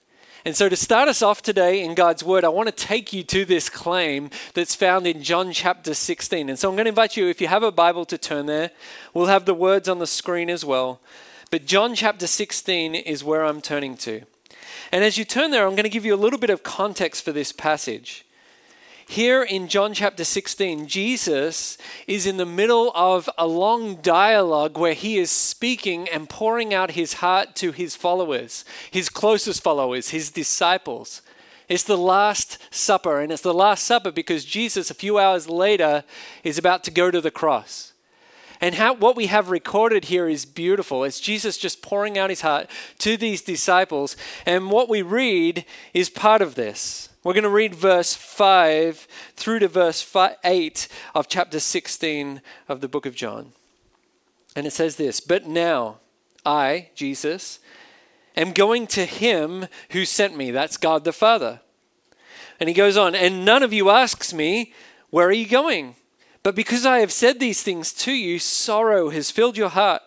And 0.45 0.57
so, 0.57 0.69
to 0.69 0.77
start 0.77 1.09
us 1.09 1.23
off 1.23 1.43
today 1.43 1.83
in 1.83 1.97
God's 1.97 2.23
Word, 2.23 2.45
I 2.45 2.49
want 2.49 2.69
to 2.69 2.73
take 2.87 3.13
you 3.13 3.25
to 3.25 3.45
this 3.45 3.69
claim 3.69 4.31
that's 4.55 4.77
found 4.77 5.07
in 5.07 5.23
John 5.23 5.53
chapter 5.53 5.93
16. 5.93 6.49
And 6.49 6.59
so, 6.59 6.69
I'm 6.69 6.77
going 6.77 6.85
to 6.85 6.91
invite 6.91 7.17
you, 7.17 7.27
if 7.27 7.41
you 7.41 7.49
have 7.49 7.65
a 7.65 7.73
Bible, 7.73 8.05
to 8.05 8.17
turn 8.17 8.47
there. 8.47 8.71
We'll 9.13 9.27
have 9.27 9.45
the 9.45 9.55
words 9.55 9.89
on 9.89 9.99
the 9.99 10.07
screen 10.07 10.49
as 10.49 10.65
well. 10.65 11.01
But 11.51 11.67
John 11.67 11.95
chapter 11.95 12.27
16 12.27 12.95
is 12.95 13.25
where 13.25 13.45
I'm 13.45 13.61
turning 13.61 13.97
to. 13.99 14.23
And 14.93 15.03
as 15.03 15.19
you 15.19 15.25
turn 15.25 15.51
there, 15.51 15.67
I'm 15.67 15.75
going 15.75 15.85
to 15.85 15.89
give 15.89 16.05
you 16.05 16.15
a 16.15 16.17
little 16.17 16.39
bit 16.39 16.51
of 16.51 16.63
context 16.63 17.25
for 17.25 17.33
this 17.33 17.51
passage. 17.51 18.26
Here 19.09 19.45
in 19.45 19.69
John 19.69 19.95
chapter 19.95 20.25
16, 20.25 20.89
Jesus 20.89 21.79
is 22.09 22.27
in 22.27 22.39
the 22.39 22.45
middle 22.45 22.91
of 22.95 23.31
a 23.39 23.47
long 23.47 23.97
dialogue 23.97 24.77
where 24.77 24.95
he 24.95 25.19
is 25.19 25.31
speaking 25.31 26.09
and 26.09 26.29
pouring 26.29 26.75
out 26.75 26.91
his 26.91 27.15
heart 27.15 27.55
to 27.57 27.71
his 27.71 27.95
followers, 27.95 28.65
his 28.91 29.09
closest 29.09 29.63
followers, 29.63 30.09
his 30.09 30.33
disciples. 30.33 31.23
It's 31.69 31.85
the 31.85 31.97
Last 31.97 32.59
Supper, 32.75 33.21
and 33.21 33.31
it's 33.31 33.43
the 33.43 33.55
Last 33.55 33.85
Supper 33.85 34.11
because 34.11 34.45
Jesus, 34.45 34.91
a 34.91 34.95
few 34.95 35.19
hours 35.19 35.49
later, 35.49 36.03
is 36.43 36.59
about 36.59 36.83
to 36.85 36.91
go 36.91 37.13
to 37.13 37.21
the 37.21 37.31
cross. 37.31 37.93
And 38.61 38.75
how, 38.75 38.95
what 38.95 39.15
we 39.15 39.27
have 39.27 39.51
recorded 39.51 40.07
here 40.07 40.29
is 40.29 40.45
beautiful. 40.45 41.05
It's 41.05 41.21
Jesus 41.21 41.59
just 41.59 41.81
pouring 41.81 42.19
out 42.19 42.31
his 42.31 42.41
heart 42.41 42.69
to 42.99 43.17
these 43.17 43.43
disciples. 43.43 44.17
And 44.45 44.71
what 44.71 44.89
we 44.89 45.03
read 45.03 45.65
is 45.95 46.11
part 46.11 46.43
of 46.43 46.57
this. 46.57 47.06
We're 47.27 47.33
going 47.33 47.43
to 47.43 47.51
read 47.51 47.75
verse 47.75 48.15
5 48.15 49.09
through 49.35 49.59
to 49.59 49.67
verse 49.67 50.01
five, 50.01 50.37
8 50.45 50.87
of 51.13 51.27
chapter 51.27 51.59
16 51.59 52.41
of 52.69 52.81
the 52.81 52.87
book 52.87 53.05
of 53.05 53.17
John. 53.17 53.51
And 54.55 54.65
it 54.65 54.73
says 54.73 54.95
this 54.95 55.19
But 55.19 55.45
now, 55.45 55.99
I, 56.45 56.91
Jesus, 56.95 57.59
am 58.37 58.53
going 58.53 58.87
to 58.87 59.05
him 59.05 59.67
who 59.91 60.05
sent 60.05 60.37
me. 60.37 60.53
That's 60.53 60.77
God 60.77 61.03
the 61.03 61.13
Father. 61.13 61.59
And 62.61 62.69
he 62.69 62.75
goes 62.77 62.97
on, 62.97 63.17
And 63.17 63.45
none 63.45 63.65
of 63.65 63.73
you 63.73 63.91
asks 63.91 64.33
me, 64.33 64.73
Where 65.11 65.27
are 65.27 65.33
you 65.33 65.49
going? 65.49 65.97
But 66.45 66.55
because 66.55 66.87
I 66.87 67.01
have 67.01 67.11
said 67.11 67.41
these 67.41 67.61
things 67.61 67.93
to 67.95 68.13
you, 68.13 68.39
sorrow 68.39 69.11
has 69.11 69.33
filled 69.33 69.57
your 69.57 69.71
heart. 69.71 70.03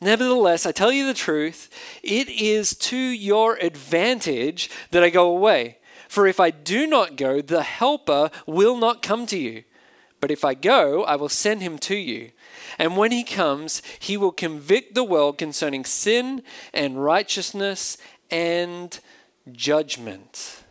Nevertheless, 0.00 0.64
I 0.64 0.72
tell 0.72 0.92
you 0.92 1.06
the 1.06 1.12
truth, 1.12 1.68
it 2.02 2.30
is 2.30 2.74
to 2.76 2.96
your 2.96 3.56
advantage 3.56 4.70
that 4.92 5.04
I 5.04 5.10
go 5.10 5.28
away. 5.28 5.76
For 6.14 6.28
if 6.28 6.38
I 6.38 6.52
do 6.52 6.86
not 6.86 7.16
go, 7.16 7.40
the 7.40 7.64
Helper 7.64 8.30
will 8.46 8.76
not 8.76 9.02
come 9.02 9.26
to 9.26 9.36
you. 9.36 9.64
But 10.20 10.30
if 10.30 10.44
I 10.44 10.54
go, 10.54 11.02
I 11.02 11.16
will 11.16 11.28
send 11.28 11.60
him 11.60 11.76
to 11.78 11.96
you. 11.96 12.30
And 12.78 12.96
when 12.96 13.10
he 13.10 13.24
comes, 13.24 13.82
he 13.98 14.16
will 14.16 14.30
convict 14.30 14.94
the 14.94 15.02
world 15.02 15.38
concerning 15.38 15.84
sin 15.84 16.44
and 16.72 17.02
righteousness 17.02 17.98
and 18.30 18.96
judgment. 19.50 20.62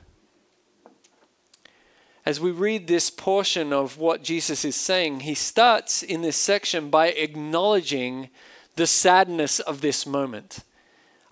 As 2.25 2.39
we 2.39 2.51
read 2.51 2.88
this 2.88 3.09
portion 3.09 3.73
of 3.73 3.97
what 3.97 4.23
Jesus 4.23 4.63
is 4.63 4.77
saying, 4.77 5.19
he 5.19 5.35
starts 5.35 6.03
in 6.03 6.21
this 6.21 6.38
section 6.38 6.89
by 6.89 7.07
acknowledging 7.07 8.29
the 8.77 8.88
sadness 8.88 9.59
of 9.59 9.81
this 9.81 10.05
moment. 10.05 10.63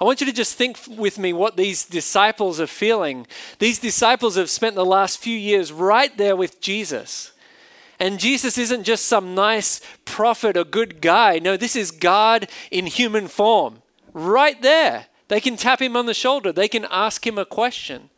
I 0.01 0.03
want 0.03 0.19
you 0.19 0.25
to 0.25 0.33
just 0.33 0.55
think 0.55 0.79
with 0.87 1.19
me 1.19 1.31
what 1.31 1.57
these 1.57 1.85
disciples 1.85 2.59
are 2.59 2.65
feeling. 2.65 3.27
These 3.59 3.77
disciples 3.77 4.35
have 4.35 4.49
spent 4.49 4.73
the 4.73 4.83
last 4.83 5.19
few 5.19 5.37
years 5.37 5.71
right 5.71 6.17
there 6.17 6.35
with 6.35 6.59
Jesus. 6.59 7.33
And 7.99 8.19
Jesus 8.19 8.57
isn't 8.57 8.83
just 8.83 9.05
some 9.05 9.35
nice 9.35 9.79
prophet 10.03 10.57
or 10.57 10.63
good 10.63 11.01
guy. 11.01 11.37
No, 11.37 11.55
this 11.55 11.75
is 11.75 11.91
God 11.91 12.49
in 12.71 12.87
human 12.87 13.27
form, 13.27 13.83
right 14.11 14.59
there. 14.63 15.05
They 15.27 15.39
can 15.39 15.55
tap 15.55 15.79
him 15.79 15.95
on 15.95 16.07
the 16.07 16.15
shoulder, 16.15 16.51
they 16.51 16.67
can 16.67 16.87
ask 16.89 17.25
him 17.25 17.37
a 17.37 17.45
question. 17.45 18.09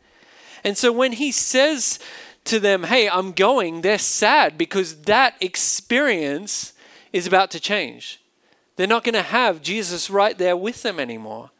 And 0.64 0.78
so 0.78 0.90
when 0.90 1.12
he 1.12 1.30
says 1.30 1.98
to 2.44 2.58
them, 2.58 2.84
hey, 2.84 3.10
I'm 3.10 3.32
going, 3.32 3.82
they're 3.82 3.98
sad 3.98 4.56
because 4.56 5.02
that 5.02 5.34
experience 5.38 6.72
is 7.12 7.26
about 7.26 7.50
to 7.50 7.60
change. 7.60 8.22
They're 8.76 8.86
not 8.86 9.04
going 9.04 9.14
to 9.14 9.22
have 9.22 9.60
Jesus 9.60 10.08
right 10.08 10.36
there 10.38 10.56
with 10.56 10.82
them 10.82 10.98
anymore. 10.98 11.50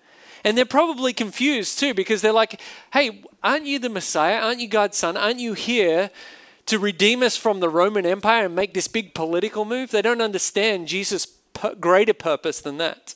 And 0.45 0.57
they're 0.57 0.67
probably 0.67 1.15
confused 1.15 1.79
too 1.79 1.95
because 1.95 2.21
they're 2.21 2.33
like, 2.33 2.61
hey, 2.93 3.23
aren't 3.43 3.67
you 3.67 3.79
the 3.79 3.89
Messiah? 3.89 4.39
Aren't 4.41 4.61
you 4.61 4.69
God's 4.69 4.99
son? 4.99 5.17
Aren't 5.17 5.41
you 5.41 5.55
here 5.55 6.11
to 6.67 6.79
redeem 6.79 7.23
us 7.23 7.37
from 7.37 7.61
the 7.61 7.69
Roman 7.69 8.05
Empire 8.05 8.47
and 8.47 8.55
make 8.55 8.75
this 8.75 8.89
big 8.89 9.15
political 9.15 9.65
move? 9.65 9.91
They 9.91 10.03
don't 10.03 10.21
understand 10.21 10.89
Jesus' 10.89 11.27
greater 11.81 12.15
purpose 12.15 12.61
than 12.61 12.77
that. 12.77 13.15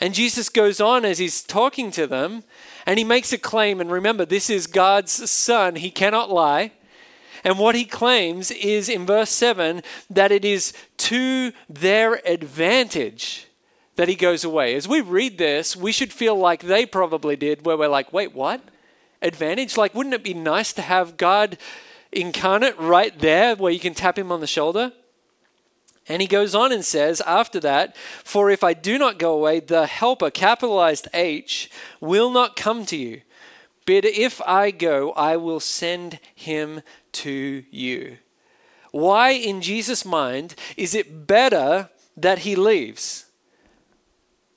And 0.00 0.14
Jesus 0.14 0.48
goes 0.48 0.80
on 0.80 1.04
as 1.04 1.18
he's 1.18 1.42
talking 1.42 1.90
to 1.92 2.06
them 2.06 2.44
and 2.86 2.98
he 2.98 3.04
makes 3.04 3.32
a 3.32 3.38
claim. 3.38 3.80
And 3.80 3.90
remember, 3.90 4.24
this 4.24 4.50
is 4.50 4.66
God's 4.66 5.30
son, 5.30 5.76
he 5.76 5.90
cannot 5.90 6.30
lie. 6.30 6.72
And 7.44 7.58
what 7.58 7.74
he 7.74 7.84
claims 7.84 8.50
is 8.50 8.88
in 8.88 9.06
verse 9.06 9.30
7 9.30 9.82
that 10.10 10.32
it 10.32 10.44
is 10.44 10.72
to 10.98 11.52
their 11.68 12.26
advantage 12.26 13.47
that 13.98 14.08
he 14.08 14.14
goes 14.14 14.44
away. 14.44 14.76
As 14.76 14.86
we 14.86 15.00
read 15.00 15.38
this, 15.38 15.74
we 15.74 15.90
should 15.90 16.12
feel 16.12 16.36
like 16.36 16.62
they 16.62 16.86
probably 16.86 17.34
did, 17.34 17.66
where 17.66 17.76
we're 17.76 17.88
like, 17.88 18.12
wait, 18.12 18.32
what? 18.32 18.60
Advantage? 19.20 19.76
Like, 19.76 19.92
wouldn't 19.92 20.14
it 20.14 20.22
be 20.22 20.34
nice 20.34 20.72
to 20.74 20.82
have 20.82 21.16
God 21.16 21.58
incarnate 22.12 22.78
right 22.78 23.18
there 23.18 23.56
where 23.56 23.72
you 23.72 23.80
can 23.80 23.94
tap 23.94 24.16
him 24.16 24.30
on 24.30 24.38
the 24.38 24.46
shoulder? 24.46 24.92
And 26.08 26.22
he 26.22 26.28
goes 26.28 26.54
on 26.54 26.70
and 26.70 26.84
says 26.84 27.20
after 27.22 27.58
that, 27.58 27.96
For 27.96 28.50
if 28.50 28.62
I 28.62 28.72
do 28.72 28.98
not 28.98 29.18
go 29.18 29.34
away, 29.34 29.58
the 29.58 29.88
helper, 29.88 30.30
capitalized 30.30 31.08
H, 31.12 31.68
will 32.00 32.30
not 32.30 32.54
come 32.54 32.86
to 32.86 32.96
you. 32.96 33.22
But 33.84 34.04
if 34.04 34.40
I 34.42 34.70
go, 34.70 35.10
I 35.14 35.36
will 35.36 35.58
send 35.58 36.20
him 36.36 36.82
to 37.14 37.64
you. 37.68 38.18
Why, 38.92 39.30
in 39.30 39.60
Jesus' 39.60 40.04
mind, 40.04 40.54
is 40.76 40.94
it 40.94 41.26
better 41.26 41.90
that 42.16 42.40
he 42.40 42.54
leaves? 42.54 43.24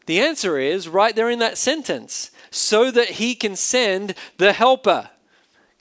The 0.05 0.19
answer 0.19 0.57
is 0.57 0.87
right 0.87 1.15
there 1.15 1.29
in 1.29 1.39
that 1.39 1.57
sentence 1.57 2.31
so 2.49 2.91
that 2.91 3.11
he 3.11 3.35
can 3.35 3.55
send 3.55 4.15
the 4.37 4.53
helper. 4.53 5.09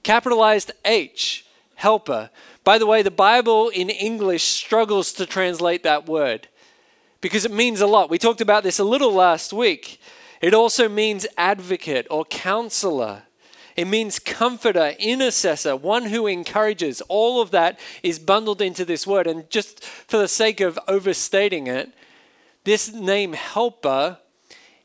Capitalized 0.02 0.72
H, 0.84 1.44
helper. 1.74 2.30
By 2.62 2.78
the 2.78 2.86
way, 2.86 3.02
the 3.02 3.10
Bible 3.10 3.68
in 3.70 3.90
English 3.90 4.44
struggles 4.44 5.12
to 5.14 5.26
translate 5.26 5.82
that 5.82 6.06
word 6.06 6.48
because 7.20 7.44
it 7.44 7.52
means 7.52 7.80
a 7.80 7.86
lot. 7.86 8.10
We 8.10 8.18
talked 8.18 8.40
about 8.40 8.62
this 8.62 8.78
a 8.78 8.84
little 8.84 9.12
last 9.12 9.52
week. 9.52 10.00
It 10.40 10.54
also 10.54 10.88
means 10.88 11.26
advocate 11.36 12.06
or 12.10 12.24
counselor. 12.24 13.22
It 13.76 13.86
means 13.86 14.18
comforter, 14.18 14.94
intercessor, 14.98 15.76
one 15.76 16.06
who 16.06 16.26
encourages. 16.26 17.00
All 17.02 17.40
of 17.40 17.50
that 17.50 17.78
is 18.02 18.18
bundled 18.18 18.60
into 18.60 18.84
this 18.84 19.06
word. 19.06 19.26
And 19.26 19.48
just 19.50 19.84
for 19.84 20.18
the 20.18 20.28
sake 20.28 20.60
of 20.60 20.78
overstating 20.88 21.66
it, 21.66 21.92
this 22.64 22.92
name 22.92 23.32
helper 23.32 24.18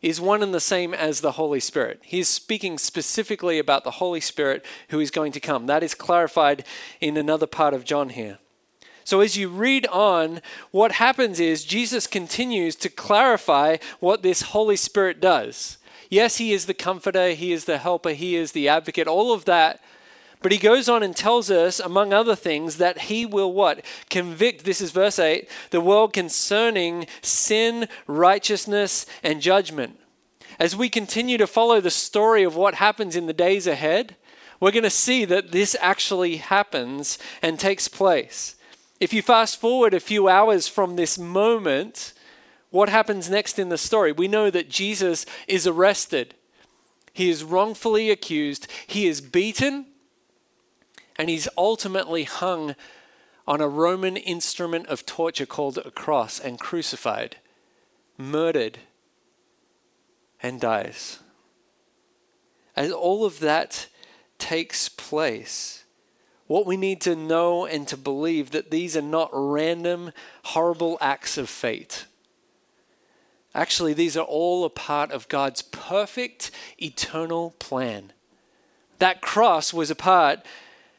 is 0.01 0.21
one 0.21 0.43
and 0.43 0.53
the 0.53 0.59
same 0.59 0.93
as 0.93 1.21
the 1.21 1.33
Holy 1.33 1.59
Spirit. 1.59 1.99
He's 2.03 2.29
speaking 2.29 2.77
specifically 2.77 3.57
about 3.57 3.83
the 3.83 3.91
Holy 3.91 4.21
Spirit 4.21 4.63
who 4.89 4.99
is 4.99 5.09
going 5.09 5.31
to 5.31 5.39
come. 5.39 5.65
That 5.65 5.83
is 5.83 5.95
clarified 5.95 6.63
in 7.01 7.17
another 7.17 7.47
part 7.47 7.73
of 7.73 7.85
John 7.85 8.09
here. 8.09 8.37
So, 9.03 9.21
as 9.21 9.37
you 9.37 9.49
read 9.49 9.85
on, 9.87 10.41
what 10.71 10.93
happens 10.93 11.39
is 11.39 11.63
Jesus 11.63 12.07
continues 12.07 12.75
to 12.77 12.89
clarify 12.89 13.77
what 13.99 14.23
this 14.23 14.41
Holy 14.43 14.75
Spirit 14.75 15.19
does. 15.19 15.77
Yes, 16.09 16.37
He 16.37 16.53
is 16.53 16.65
the 16.65 16.73
comforter, 16.73 17.31
He 17.31 17.51
is 17.51 17.65
the 17.65 17.77
helper, 17.77 18.11
He 18.11 18.35
is 18.35 18.51
the 18.51 18.69
advocate, 18.69 19.07
all 19.07 19.33
of 19.33 19.45
that. 19.45 19.79
But 20.41 20.51
he 20.51 20.57
goes 20.57 20.87
on 20.87 21.01
and 21.01 21.15
tells 21.15 21.49
us, 21.49 21.79
among 21.79 22.13
other 22.13 22.35
things, 22.35 22.77
that 22.77 23.03
he 23.03 23.25
will 23.25 23.51
what? 23.53 23.83
Convict, 24.09 24.63
this 24.63 24.81
is 24.81 24.91
verse 24.91 25.17
8, 25.17 25.49
the 25.71 25.81
world 25.81 26.13
concerning 26.13 27.07
sin, 27.21 27.87
righteousness, 28.05 29.05
and 29.23 29.41
judgment. 29.41 29.99
As 30.59 30.75
we 30.75 30.89
continue 30.89 31.37
to 31.37 31.47
follow 31.47 31.81
the 31.81 31.89
story 31.89 32.43
of 32.43 32.55
what 32.55 32.75
happens 32.75 33.15
in 33.15 33.25
the 33.25 33.33
days 33.33 33.67
ahead, 33.67 34.15
we're 34.59 34.71
going 34.71 34.83
to 34.83 34.89
see 34.89 35.25
that 35.25 35.51
this 35.51 35.75
actually 35.81 36.37
happens 36.37 37.17
and 37.41 37.59
takes 37.59 37.87
place. 37.87 38.55
If 38.99 39.13
you 39.13 39.21
fast 39.21 39.59
forward 39.59 39.93
a 39.93 39.99
few 39.99 40.29
hours 40.29 40.67
from 40.67 40.95
this 40.95 41.17
moment, 41.17 42.13
what 42.69 42.89
happens 42.89 43.29
next 43.29 43.59
in 43.59 43.69
the 43.69 43.77
story? 43.77 44.11
We 44.11 44.27
know 44.27 44.49
that 44.49 44.69
Jesus 44.69 45.25
is 45.47 45.67
arrested. 45.67 46.35
He 47.13 47.29
is 47.29 47.43
wrongfully 47.43 48.09
accused. 48.09 48.67
He 48.87 49.07
is 49.07 49.21
beaten 49.21 49.87
and 51.17 51.29
he's 51.29 51.47
ultimately 51.57 52.23
hung 52.23 52.75
on 53.47 53.61
a 53.61 53.67
Roman 53.67 54.17
instrument 54.17 54.87
of 54.87 55.05
torture 55.05 55.45
called 55.45 55.77
a 55.77 55.91
cross 55.91 56.39
and 56.39 56.59
crucified, 56.59 57.37
murdered, 58.17 58.79
and 60.41 60.59
dies. 60.59 61.19
As 62.75 62.91
all 62.91 63.23
of 63.25 63.39
that 63.39 63.87
takes 64.37 64.89
place, 64.89 65.85
what 66.47 66.65
we 66.65 66.77
need 66.77 67.01
to 67.01 67.15
know 67.15 67.65
and 67.65 67.87
to 67.87 67.97
believe 67.97 68.51
that 68.51 68.69
these 68.69 68.97
are 68.97 69.01
not 69.01 69.29
random, 69.33 70.11
horrible 70.43 70.97
acts 71.01 71.37
of 71.37 71.49
fate. 71.49 72.05
Actually, 73.53 73.93
these 73.93 74.17
are 74.17 74.25
all 74.25 74.65
a 74.65 74.69
part 74.69 75.11
of 75.11 75.29
God's 75.29 75.61
perfect, 75.61 76.51
eternal 76.77 77.51
plan. 77.57 78.11
That 78.99 79.21
cross 79.21 79.73
was 79.73 79.89
a 79.89 79.95
part 79.95 80.39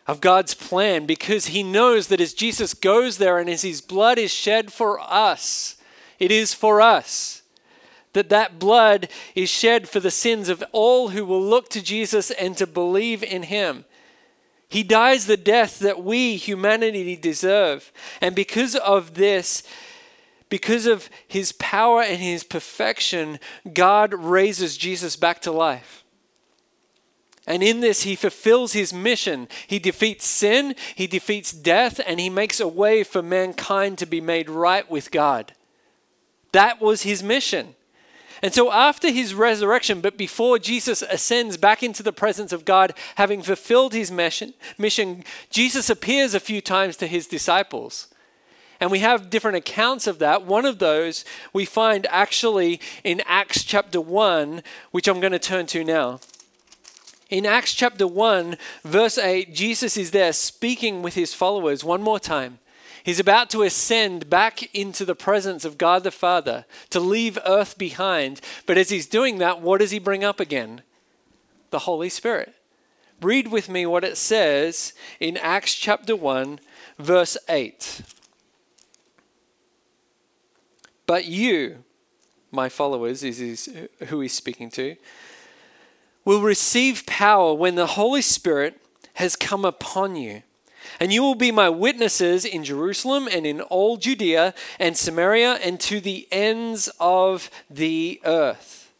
of 0.07 0.21
God's 0.21 0.55
plan 0.55 1.07
because 1.07 1.47
he 1.47 1.63
knows 1.63 2.09
that 2.09 2.21
as 2.21 2.35
Jesus 2.35 2.75
goes 2.75 3.19
there 3.19 3.39
and 3.39 3.51
as 3.51 3.63
his 3.63 3.81
blood 3.81 4.19
is 4.19 4.33
shed 4.33 4.73
for 4.73 5.01
us, 5.01 5.77
it 6.19 6.31
is 6.31 6.55
for 6.55 6.81
us. 6.81 7.43
That 8.13 8.29
that 8.31 8.59
blood 8.59 9.09
is 9.35 9.51
shed 9.51 9.89
for 9.89 10.01
the 10.01 10.11
sins 10.11 10.49
of 10.49 10.65
all 10.73 11.09
who 11.09 11.25
will 11.25 11.43
look 11.43 11.69
to 11.71 11.83
Jesus 11.83 12.31
and 12.31 12.57
to 12.57 12.67
believe 12.67 13.23
in 13.23 13.45
him. 13.45 13.85
He 14.69 14.83
dies 14.83 15.27
the 15.27 15.37
death 15.37 15.79
that 15.81 16.03
we, 16.03 16.37
humanity, 16.37 17.17
deserve. 17.17 17.93
And 18.21 18.35
because 18.35 18.75
of 18.75 19.15
this, 19.15 19.63
because 20.49 20.87
of 20.87 21.11
his 21.29 21.53
power 21.53 22.03
and 22.03 22.19
his 22.19 22.43
perfection, 22.43 23.39
God 23.73 24.15
raises 24.15 24.77
Jesus 24.77 25.17
back 25.17 25.43
to 25.43 25.53
life. 25.53 26.05
And 27.47 27.63
in 27.63 27.81
this, 27.81 28.03
he 28.03 28.17
fulfills 28.17 28.73
his 28.73 28.93
mission. 28.93 29.49
He 29.67 29.79
defeats 29.79 30.27
sin, 30.27 30.75
he 30.95 31.07
defeats 31.07 31.53
death, 31.53 32.01
and 32.05 32.19
he 32.19 32.29
makes 32.29 32.59
a 32.59 32.67
way 32.67 33.05
for 33.05 33.23
mankind 33.23 33.99
to 33.99 34.07
be 34.07 34.21
made 34.21 34.51
right 34.51 34.91
with 34.91 35.11
God. 35.11 35.53
That 36.53 36.81
was 36.81 37.03
his 37.03 37.23
mission. 37.23 37.75
And 38.43 38.53
so, 38.53 38.71
after 38.71 39.11
his 39.11 39.35
resurrection, 39.35 40.01
but 40.01 40.19
before 40.19 40.59
Jesus 40.59 41.03
ascends 41.03 41.57
back 41.57 41.83
into 41.83 42.03
the 42.03 42.13
presence 42.13 42.53
of 42.53 42.65
God, 42.65 42.93
having 43.15 43.43
fulfilled 43.43 43.95
his 43.95 44.11
mission, 44.11 44.55
Jesus 45.51 45.89
appears 45.89 46.35
a 46.35 46.41
few 46.41 46.61
times 46.61 46.97
to 46.99 47.07
his 47.07 47.27
disciples. 47.27 48.09
And 48.79 48.91
we 48.91 48.99
have 48.99 49.31
different 49.31 49.57
accounts 49.57 50.07
of 50.07 50.19
that. 50.19 50.45
One 50.45 50.67
of 50.67 50.79
those 50.79 51.25
we 51.55 51.65
find 51.65 52.07
actually 52.11 52.79
in 53.05 53.23
Acts 53.25 53.65
chapter 53.65 54.01
1, 54.01 54.63
which 54.91 55.09
I'm 55.09 55.21
going 55.21 55.33
to 55.33 55.39
turn 55.39 55.67
to 55.69 55.83
now. 55.83 56.21
In 57.29 57.45
Acts 57.45 57.75
chapter 57.75 58.07
1, 58.07 58.57
verse 58.85 59.19
8, 59.19 59.53
Jesus 59.53 59.97
is 59.97 60.13
there 60.13 60.33
speaking 60.33 61.03
with 61.03 61.15
his 61.15 61.35
followers 61.35 61.83
one 61.83 62.01
more 62.01 62.21
time. 62.21 62.61
He's 63.03 63.19
about 63.19 63.51
to 63.51 63.63
ascend 63.63 64.31
back 64.31 64.75
into 64.75 65.05
the 65.05 65.15
presence 65.15 65.65
of 65.65 65.79
God 65.79 66.05
the 66.05 66.11
Father 66.11 66.65
to 66.91 67.01
leave 67.01 67.39
earth 67.45 67.79
behind. 67.79 68.41
But 68.65 68.79
as 68.79 68.91
he's 68.91 69.07
doing 69.07 69.39
that, 69.39 69.61
what 69.61 69.81
does 69.81 69.91
he 69.91 69.99
bring 69.99 70.25
up 70.25 70.39
again? 70.39 70.83
The 71.71 71.81
Holy 71.81 72.09
Spirit. 72.09 72.55
Read 73.21 73.49
with 73.49 73.69
me 73.69 73.87
what 73.87 74.05
it 74.05 74.17
says 74.17 74.93
in 75.19 75.37
Acts 75.37 75.75
chapter 75.75 76.15
1, 76.15 76.61
verse 76.99 77.37
8. 77.49 78.03
But 81.07 81.25
you, 81.25 81.85
my 82.53 82.69
followers, 82.69 83.25
is 83.25 83.71
who 84.07 84.21
he's 84.21 84.33
speaking 84.33 84.71
to, 84.73 84.97
will 86.27 86.43
receive 86.43 87.07
power 87.07 87.55
when 87.55 87.77
the 87.77 87.87
Holy 87.87 88.21
Spirit 88.21 88.79
has 89.15 89.35
come 89.35 89.65
upon 89.65 90.17
you 90.17 90.43
and 91.01 91.13
you 91.13 91.23
will 91.23 91.35
be 91.35 91.53
my 91.53 91.69
witnesses 91.69 92.45
in 92.45 92.65
Jerusalem 92.65 93.29
and 93.31 93.47
in 93.47 93.61
all 93.61 93.97
Judea 93.97 94.55
and 94.79 94.97
Samaria 94.97 95.55
and 95.55 95.79
to 95.81 96.01
the 96.01 96.27
ends 96.31 96.89
of 97.01 97.51
the 97.71 98.21
earth. 98.25 98.93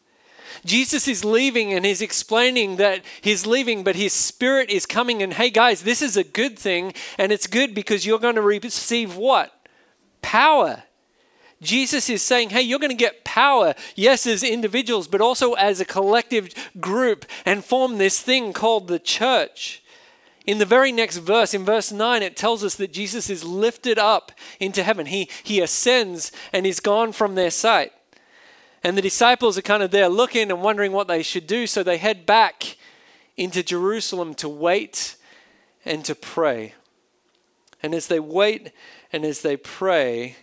Jesus 0.65 1.07
is 1.07 1.23
leaving 1.23 1.73
and 1.73 1.85
he's 1.85 2.01
explaining 2.01 2.75
that 2.77 3.01
he's 3.21 3.45
leaving, 3.45 3.83
but 3.83 3.95
his 3.95 4.13
spirit 4.13 4.69
is 4.69 4.85
coming. 4.85 5.23
And 5.23 5.33
hey, 5.33 5.49
guys, 5.49 5.83
this 5.83 6.01
is 6.01 6.17
a 6.17 6.23
good 6.23 6.59
thing. 6.59 6.93
And 7.17 7.31
it's 7.31 7.47
good 7.47 7.73
because 7.73 8.05
you're 8.05 8.19
going 8.19 8.35
to 8.35 8.41
receive 8.41 9.15
what? 9.15 9.53
Power. 10.21 10.83
Jesus 11.61 12.09
is 12.09 12.21
saying, 12.21 12.51
hey, 12.51 12.61
you're 12.61 12.79
going 12.79 12.91
to 12.91 12.95
get 12.95 13.23
power, 13.23 13.73
yes, 13.95 14.27
as 14.27 14.43
individuals, 14.43 15.07
but 15.07 15.21
also 15.21 15.53
as 15.53 15.79
a 15.79 15.85
collective 15.85 16.49
group 16.79 17.25
and 17.45 17.65
form 17.65 17.97
this 17.97 18.21
thing 18.21 18.53
called 18.53 18.87
the 18.87 18.99
church. 18.99 19.81
In 20.45 20.59
the 20.59 20.65
very 20.65 20.91
next 20.91 21.17
verse, 21.17 21.53
in 21.53 21.65
verse 21.65 21.91
9, 21.91 22.23
it 22.23 22.37
tells 22.37 22.63
us 22.63 22.75
that 22.75 22.93
Jesus 22.93 23.29
is 23.29 23.43
lifted 23.43 23.99
up 23.99 24.31
into 24.59 24.83
heaven. 24.83 25.07
He, 25.07 25.29
he 25.43 25.59
ascends 25.59 26.31
and 26.53 26.65
he's 26.65 26.79
gone 26.79 27.11
from 27.11 27.35
their 27.35 27.51
sight. 27.51 27.91
And 28.83 28.97
the 28.97 29.01
disciples 29.01 29.57
are 29.57 29.63
kind 29.63 29.83
of 29.83 29.91
there 29.91 30.07
looking 30.07 30.49
and 30.49 30.61
wondering 30.61 30.91
what 30.91 31.07
they 31.07 31.23
should 31.23 31.47
do, 31.47 31.67
so 31.67 31.83
they 31.83 31.97
head 31.97 32.25
back 32.25 32.77
into 33.35 33.61
Jerusalem 33.61 34.33
to 34.35 34.47
wait 34.47 35.17
and 35.83 36.05
to 36.05 36.15
pray. 36.15 36.75
And 37.83 37.93
as 37.93 38.07
they 38.07 38.19
wait 38.19 38.71
and 39.11 39.25
as 39.25 39.41
they 39.41 39.57
pray, 39.57 40.37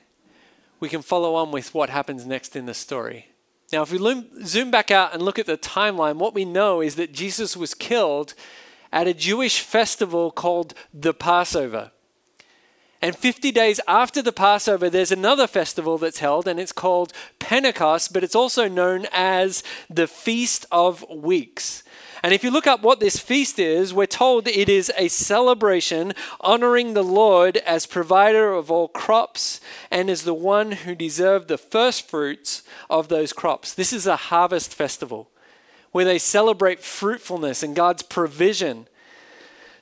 we 0.84 0.90
can 0.90 1.00
follow 1.00 1.34
on 1.34 1.50
with 1.50 1.72
what 1.72 1.88
happens 1.88 2.26
next 2.26 2.54
in 2.54 2.66
the 2.66 2.74
story. 2.74 3.28
Now, 3.72 3.80
if 3.80 3.90
we 3.90 4.28
zoom 4.44 4.70
back 4.70 4.90
out 4.90 5.14
and 5.14 5.22
look 5.22 5.38
at 5.38 5.46
the 5.46 5.56
timeline, 5.56 6.16
what 6.16 6.34
we 6.34 6.44
know 6.44 6.82
is 6.82 6.96
that 6.96 7.10
Jesus 7.10 7.56
was 7.56 7.72
killed 7.72 8.34
at 8.92 9.08
a 9.08 9.14
Jewish 9.14 9.60
festival 9.60 10.30
called 10.30 10.74
the 10.92 11.14
Passover. 11.14 11.90
And 13.00 13.16
50 13.16 13.50
days 13.50 13.80
after 13.88 14.20
the 14.20 14.30
Passover, 14.30 14.90
there's 14.90 15.10
another 15.10 15.46
festival 15.46 15.96
that's 15.96 16.18
held, 16.18 16.46
and 16.46 16.60
it's 16.60 16.70
called 16.70 17.14
Pentecost, 17.38 18.12
but 18.12 18.22
it's 18.22 18.34
also 18.34 18.68
known 18.68 19.06
as 19.10 19.62
the 19.88 20.06
Feast 20.06 20.66
of 20.70 21.02
Weeks. 21.08 21.82
And 22.24 22.32
if 22.32 22.42
you 22.42 22.50
look 22.50 22.66
up 22.66 22.80
what 22.80 23.00
this 23.00 23.18
feast 23.18 23.58
is, 23.58 23.92
we're 23.92 24.06
told 24.06 24.48
it 24.48 24.70
is 24.70 24.90
a 24.96 25.08
celebration 25.08 26.14
honoring 26.40 26.94
the 26.94 27.04
Lord 27.04 27.58
as 27.58 27.84
provider 27.84 28.54
of 28.54 28.70
all 28.70 28.88
crops 28.88 29.60
and 29.90 30.08
as 30.08 30.22
the 30.22 30.32
one 30.32 30.72
who 30.72 30.94
deserved 30.94 31.48
the 31.48 31.58
first 31.58 32.08
fruits 32.08 32.62
of 32.88 33.08
those 33.08 33.34
crops. 33.34 33.74
This 33.74 33.92
is 33.92 34.06
a 34.06 34.16
harvest 34.16 34.74
festival 34.74 35.28
where 35.92 36.06
they 36.06 36.16
celebrate 36.16 36.80
fruitfulness 36.80 37.62
and 37.62 37.76
God's 37.76 38.02
provision. 38.02 38.86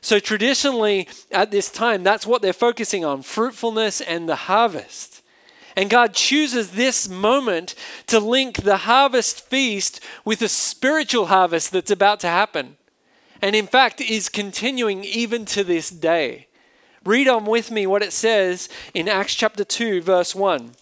So, 0.00 0.18
traditionally, 0.18 1.06
at 1.30 1.52
this 1.52 1.70
time, 1.70 2.02
that's 2.02 2.26
what 2.26 2.42
they're 2.42 2.52
focusing 2.52 3.04
on 3.04 3.22
fruitfulness 3.22 4.00
and 4.00 4.28
the 4.28 4.34
harvest. 4.34 5.11
And 5.76 5.88
God 5.88 6.14
chooses 6.14 6.72
this 6.72 7.08
moment 7.08 7.74
to 8.06 8.20
link 8.20 8.62
the 8.62 8.78
harvest 8.78 9.48
feast 9.48 10.00
with 10.24 10.42
a 10.42 10.48
spiritual 10.48 11.26
harvest 11.26 11.72
that's 11.72 11.90
about 11.90 12.20
to 12.20 12.28
happen. 12.28 12.76
And 13.40 13.56
in 13.56 13.66
fact, 13.66 14.00
is 14.00 14.28
continuing 14.28 15.04
even 15.04 15.44
to 15.46 15.64
this 15.64 15.90
day. 15.90 16.46
Read 17.04 17.26
on 17.26 17.44
with 17.44 17.70
me 17.70 17.86
what 17.86 18.02
it 18.02 18.12
says 18.12 18.68
in 18.94 19.08
Acts 19.08 19.34
chapter 19.34 19.64
2, 19.64 20.02
verse 20.02 20.34
1 20.34 20.72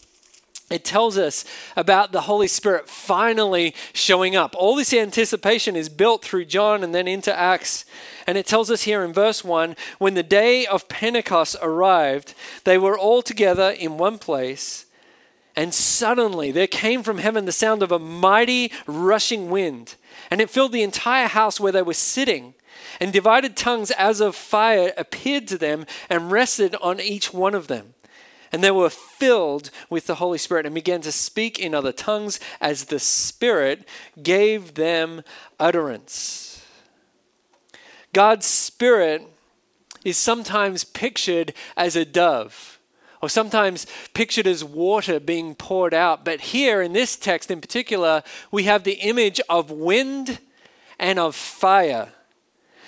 it 0.71 0.85
tells 0.85 1.19
us 1.19 1.45
about 1.77 2.13
the 2.13 2.23
Holy 2.23 2.47
Spirit 2.47 2.89
finally 2.89 3.75
showing 3.93 4.37
up. 4.37 4.55
All 4.57 4.77
this 4.77 4.95
anticipation 4.95 5.75
is 5.75 5.89
built 5.89 6.25
through 6.25 6.45
John 6.45 6.85
and 6.85 6.95
then 6.95 7.09
into 7.09 7.37
Acts. 7.37 7.85
And 8.27 8.39
it 8.39 8.47
tells 8.47 8.71
us 8.71 8.83
here 8.83 9.03
in 9.03 9.13
verse 9.13 9.43
1 9.45 9.75
when 9.99 10.15
the 10.15 10.23
day 10.23 10.67
of 10.67 10.89
Pentecost 10.89 11.57
arrived, 11.61 12.35
they 12.65 12.79
were 12.79 12.97
all 12.97 13.21
together 13.21 13.71
in 13.71 13.99
one 13.99 14.19
place. 14.19 14.87
And 15.57 15.75
suddenly 15.75 16.53
there 16.53 16.69
came 16.69 17.03
from 17.03 17.19
heaven 17.19 17.45
the 17.45 17.53
sound 17.53 17.83
of 17.83 17.91
a 17.91 17.99
mighty 17.99 18.73
rushing 18.87 19.51
wind, 19.51 19.97
and 20.31 20.41
it 20.41 20.49
filled 20.49 20.73
the 20.73 20.83
entire 20.83 21.27
house 21.27 21.59
where 21.59 21.73
they 21.73 21.83
were 21.83 21.95
sitting. 21.95 22.55
And 23.01 23.13
divided 23.13 23.57
tongues 23.57 23.91
as 23.91 24.21
of 24.21 24.37
fire 24.37 24.93
appeared 24.97 25.49
to 25.49 25.59
them 25.59 25.87
and 26.09 26.31
rested 26.31 26.75
on 26.77 27.01
each 27.01 27.33
one 27.33 27.55
of 27.55 27.67
them. 27.67 27.95
And 28.53 28.65
they 28.65 28.71
were 28.71 28.91
filled 28.91 29.71
with 29.89 30.07
the 30.07 30.17
Holy 30.17 30.39
Spirit 30.39 30.67
and 30.67 30.75
began 30.75 31.01
to 31.03 31.13
speak 31.13 31.59
in 31.59 31.75
other 31.75 31.93
tongues 31.93 32.41
as 32.61 32.87
the 32.87 32.99
Spirit 32.99 33.87
gave 34.23 34.75
them 34.75 35.23
utterance. 35.59 36.65
God's 38.13 38.47
Spirit 38.47 39.27
is 40.05 40.17
sometimes 40.17 40.83
pictured 40.83 41.53
as 41.77 41.95
a 41.95 42.05
dove 42.05 42.79
or 43.23 43.29
sometimes 43.29 43.87
pictured 44.15 44.47
as 44.47 44.65
water 44.65 45.21
being 45.21 45.55
poured 45.55 45.93
out. 45.93 46.25
But 46.25 46.41
here 46.41 46.81
in 46.81 46.93
this 46.93 47.17
text 47.17 47.51
in 47.51 47.61
particular, 47.61 48.23
we 48.51 48.65
have 48.65 48.85
the 48.85 48.95
image 48.95 49.41
of 49.49 49.71
wind 49.71 50.39
and 50.99 51.19
of 51.19 51.37
fire. 51.37 52.09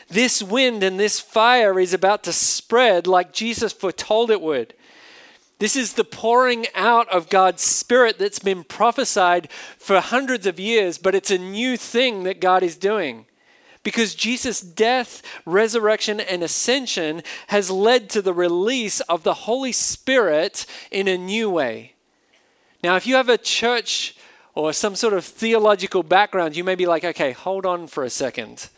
This 0.08 0.42
wind 0.42 0.82
and 0.82 0.98
this 0.98 1.20
fire 1.20 1.78
is 1.78 1.94
about 1.94 2.24
to 2.24 2.32
spread 2.32 3.06
like 3.06 3.32
Jesus 3.32 3.72
foretold 3.72 4.30
it 4.30 4.40
would. 4.40 4.74
This 5.62 5.76
is 5.76 5.92
the 5.92 6.02
pouring 6.02 6.66
out 6.74 7.08
of 7.10 7.28
God's 7.28 7.62
Spirit 7.62 8.18
that's 8.18 8.40
been 8.40 8.64
prophesied 8.64 9.48
for 9.78 10.00
hundreds 10.00 10.44
of 10.44 10.58
years, 10.58 10.98
but 10.98 11.14
it's 11.14 11.30
a 11.30 11.38
new 11.38 11.76
thing 11.76 12.24
that 12.24 12.40
God 12.40 12.64
is 12.64 12.76
doing. 12.76 13.26
Because 13.84 14.16
Jesus' 14.16 14.60
death, 14.60 15.22
resurrection, 15.46 16.18
and 16.18 16.42
ascension 16.42 17.22
has 17.46 17.70
led 17.70 18.10
to 18.10 18.20
the 18.20 18.34
release 18.34 18.98
of 19.02 19.22
the 19.22 19.34
Holy 19.34 19.70
Spirit 19.70 20.66
in 20.90 21.06
a 21.06 21.16
new 21.16 21.48
way. 21.48 21.94
Now, 22.82 22.96
if 22.96 23.06
you 23.06 23.14
have 23.14 23.28
a 23.28 23.38
church 23.38 24.16
or 24.56 24.72
some 24.72 24.96
sort 24.96 25.14
of 25.14 25.24
theological 25.24 26.02
background, 26.02 26.56
you 26.56 26.64
may 26.64 26.74
be 26.74 26.86
like, 26.86 27.04
okay, 27.04 27.30
hold 27.30 27.66
on 27.66 27.86
for 27.86 28.02
a 28.02 28.10
second. 28.10 28.68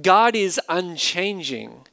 God 0.00 0.34
is 0.34 0.58
unchanging. 0.70 1.86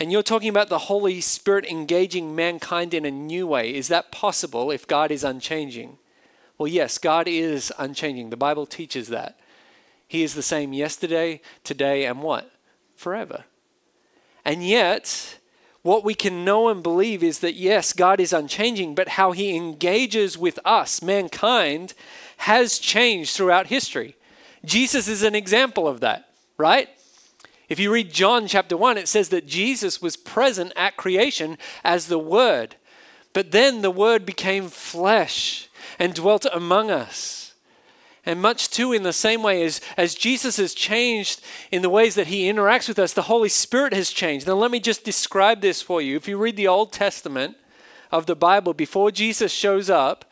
And 0.00 0.10
you're 0.10 0.22
talking 0.22 0.48
about 0.48 0.70
the 0.70 0.78
Holy 0.78 1.20
Spirit 1.20 1.66
engaging 1.66 2.34
mankind 2.34 2.94
in 2.94 3.04
a 3.04 3.10
new 3.10 3.46
way. 3.46 3.74
Is 3.74 3.88
that 3.88 4.10
possible 4.10 4.70
if 4.70 4.86
God 4.86 5.10
is 5.10 5.22
unchanging? 5.22 5.98
Well, 6.56 6.68
yes, 6.68 6.96
God 6.96 7.28
is 7.28 7.70
unchanging. 7.78 8.30
The 8.30 8.36
Bible 8.38 8.64
teaches 8.64 9.08
that. 9.08 9.38
He 10.08 10.22
is 10.22 10.34
the 10.34 10.42
same 10.42 10.72
yesterday, 10.72 11.42
today, 11.64 12.06
and 12.06 12.22
what? 12.22 12.50
Forever. 12.96 13.44
And 14.42 14.66
yet, 14.66 15.38
what 15.82 16.02
we 16.02 16.14
can 16.14 16.46
know 16.46 16.68
and 16.68 16.82
believe 16.82 17.22
is 17.22 17.40
that 17.40 17.54
yes, 17.54 17.92
God 17.92 18.20
is 18.20 18.32
unchanging, 18.32 18.94
but 18.94 19.10
how 19.10 19.32
he 19.32 19.54
engages 19.54 20.38
with 20.38 20.58
us, 20.64 21.02
mankind, 21.02 21.92
has 22.38 22.78
changed 22.78 23.36
throughout 23.36 23.66
history. 23.66 24.16
Jesus 24.64 25.08
is 25.08 25.22
an 25.22 25.34
example 25.34 25.86
of 25.86 26.00
that, 26.00 26.30
right? 26.56 26.88
If 27.70 27.78
you 27.78 27.92
read 27.92 28.12
John 28.12 28.48
chapter 28.48 28.76
1, 28.76 28.98
it 28.98 29.06
says 29.06 29.28
that 29.28 29.46
Jesus 29.46 30.02
was 30.02 30.16
present 30.16 30.72
at 30.74 30.96
creation 30.96 31.56
as 31.84 32.08
the 32.08 32.18
Word. 32.18 32.74
But 33.32 33.52
then 33.52 33.80
the 33.80 33.92
Word 33.92 34.26
became 34.26 34.68
flesh 34.68 35.68
and 35.96 36.12
dwelt 36.12 36.44
among 36.52 36.90
us. 36.90 37.54
And 38.26 38.42
much 38.42 38.70
too, 38.70 38.92
in 38.92 39.04
the 39.04 39.12
same 39.12 39.44
way 39.44 39.62
as, 39.62 39.80
as 39.96 40.16
Jesus 40.16 40.56
has 40.56 40.74
changed 40.74 41.42
in 41.70 41.80
the 41.82 41.88
ways 41.88 42.16
that 42.16 42.26
he 42.26 42.50
interacts 42.50 42.88
with 42.88 42.98
us, 42.98 43.12
the 43.12 43.22
Holy 43.22 43.48
Spirit 43.48 43.94
has 43.94 44.10
changed. 44.10 44.48
Now, 44.48 44.54
let 44.54 44.72
me 44.72 44.80
just 44.80 45.04
describe 45.04 45.60
this 45.60 45.80
for 45.80 46.02
you. 46.02 46.16
If 46.16 46.26
you 46.26 46.38
read 46.38 46.56
the 46.56 46.68
Old 46.68 46.92
Testament 46.92 47.56
of 48.10 48.26
the 48.26 48.34
Bible, 48.34 48.74
before 48.74 49.12
Jesus 49.12 49.52
shows 49.52 49.88
up, 49.88 50.24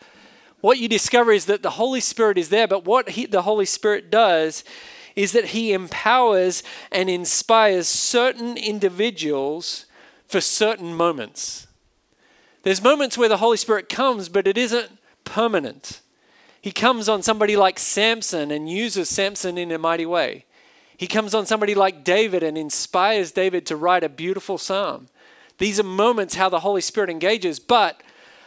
what 0.61 0.79
you 0.79 0.89
discover 0.89 1.31
is 1.31 1.47
that 1.47 1.63
the 1.63 1.71
Holy 1.71 2.01
Spirit 2.01 2.37
is 2.37 2.49
there, 2.49 2.67
but 2.67 2.85
what 2.85 3.11
he, 3.11 3.27
the 3.27 3.43
Holy 3.43 3.65
Spirit 3.65 4.11
does 4.11 4.65
is 5.19 5.33
that 5.33 5.47
he 5.47 5.73
empowers 5.73 6.63
and 6.93 7.11
inspires 7.11 7.89
certain 7.89 8.57
individuals 8.57 9.85
for 10.29 10.41
certain 10.41 10.95
moments. 10.95 11.67
There's 12.63 12.81
moments 12.81 13.19
where 13.19 13.29
the 13.29 13.39
Holy 13.39 13.57
Spirit 13.57 13.89
comes, 13.89 14.29
but 14.29 14.47
it 14.47 14.57
isn't 14.57 14.97
permanent. 15.25 16.03
He 16.61 16.71
comes 16.71 17.09
on 17.09 17.25
somebody 17.25 17.57
like 17.57 17.81
Samson 17.81 18.53
and 18.53 18.71
uses 18.71 19.09
Samson 19.09 19.59
in 19.59 19.73
a 19.73 19.79
mighty 19.79 20.07
way. 20.07 20.45
He 20.97 21.09
comes 21.09 21.35
on 21.35 21.47
somebody 21.47 21.75
like 21.75 22.05
David 22.05 22.45
and 22.45 22.57
inspires 22.57 23.33
David 23.33 23.67
to 23.67 23.75
write 23.75 24.05
a 24.05 24.09
beautiful 24.09 24.57
psalm. 24.57 25.09
These 25.59 25.81
are 25.81 25.85
moments 25.85 26.37
how 26.37 26.49
the 26.49 26.61
Holy 26.61 26.81
Spirit 26.81 27.11
engages, 27.11 27.59
but 27.59 28.05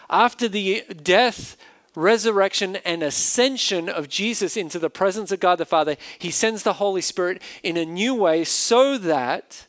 after 0.10 0.47
the 0.47 0.86
death, 1.03 1.57
resurrection, 1.95 2.77
and 2.77 3.04
ascension 3.04 3.89
of 3.89 4.10
Jesus 4.10 4.56
into 4.56 4.80
the 4.80 4.89
presence 4.89 5.32
of 5.32 5.39
God 5.39 5.58
the 5.58 5.65
Father, 5.65 5.97
He 6.19 6.32
sends 6.32 6.63
the 6.63 6.73
Holy 6.73 7.01
Spirit 7.01 7.41
in 7.63 7.77
a 7.77 7.86
new 7.86 8.15
way 8.15 8.43
so 8.43 8.97
that 8.97 9.67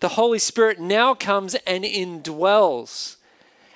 the 0.00 0.10
Holy 0.10 0.38
Spirit 0.38 0.78
now 0.80 1.14
comes 1.14 1.54
and 1.66 1.84
indwells 1.84 3.16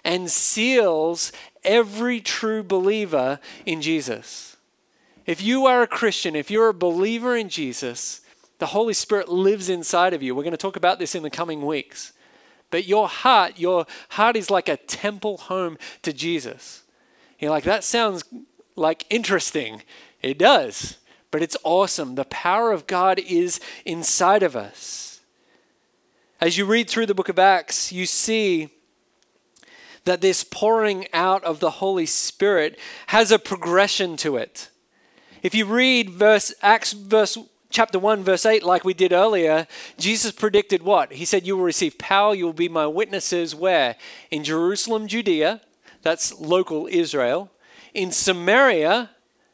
and 0.04 0.30
seals 0.30 1.32
every 1.64 2.20
true 2.20 2.62
believer 2.62 3.38
in 3.66 3.82
Jesus. 3.82 4.56
If 5.26 5.42
you 5.42 5.66
are 5.66 5.82
a 5.82 5.86
Christian, 5.86 6.34
if 6.34 6.50
you're 6.50 6.68
a 6.68 6.74
believer 6.74 7.36
in 7.36 7.48
Jesus, 7.48 8.20
the 8.58 8.66
Holy 8.66 8.94
Spirit 8.94 9.28
lives 9.28 9.68
inside 9.68 10.14
of 10.14 10.22
you. 10.22 10.34
We're 10.34 10.42
going 10.42 10.52
to 10.52 10.56
talk 10.56 10.76
about 10.76 10.98
this 10.98 11.14
in 11.14 11.22
the 11.22 11.30
coming 11.30 11.64
weeks. 11.64 12.12
But 12.70 12.86
your 12.86 13.08
heart, 13.08 13.58
your 13.58 13.86
heart 14.10 14.36
is 14.36 14.50
like 14.50 14.68
a 14.68 14.76
temple 14.76 15.36
home 15.36 15.78
to 16.02 16.12
Jesus. 16.12 16.81
You're 17.42 17.50
like, 17.50 17.64
that 17.64 17.82
sounds 17.82 18.22
like 18.76 19.04
interesting. 19.10 19.82
It 20.22 20.38
does, 20.38 20.98
but 21.32 21.42
it's 21.42 21.56
awesome. 21.64 22.14
The 22.14 22.24
power 22.26 22.70
of 22.70 22.86
God 22.86 23.18
is 23.18 23.58
inside 23.84 24.44
of 24.44 24.54
us. 24.54 25.18
As 26.40 26.56
you 26.56 26.64
read 26.64 26.88
through 26.88 27.06
the 27.06 27.16
book 27.16 27.28
of 27.28 27.40
Acts, 27.40 27.90
you 27.90 28.06
see 28.06 28.68
that 30.04 30.20
this 30.20 30.44
pouring 30.44 31.08
out 31.12 31.42
of 31.42 31.58
the 31.58 31.70
Holy 31.70 32.06
Spirit 32.06 32.78
has 33.08 33.32
a 33.32 33.40
progression 33.40 34.16
to 34.18 34.36
it. 34.36 34.70
If 35.42 35.52
you 35.52 35.66
read 35.66 36.10
verse 36.10 36.54
Acts 36.62 36.92
verse 36.92 37.36
chapter 37.70 37.98
1 37.98 38.22
verse 38.22 38.46
8 38.46 38.62
like 38.62 38.84
we 38.84 38.94
did 38.94 39.12
earlier, 39.12 39.66
Jesus 39.98 40.30
predicted 40.30 40.84
what? 40.84 41.14
He 41.14 41.24
said 41.24 41.44
you 41.44 41.56
will 41.56 41.64
receive 41.64 41.98
power, 41.98 42.36
you 42.36 42.44
will 42.44 42.52
be 42.52 42.68
my 42.68 42.86
witnesses 42.86 43.52
where? 43.52 43.96
In 44.30 44.44
Jerusalem, 44.44 45.08
Judea, 45.08 45.60
that's 46.02 46.38
local 46.38 46.88
Israel. 46.90 47.50
In 47.94 48.10
Samaria, 48.10 49.10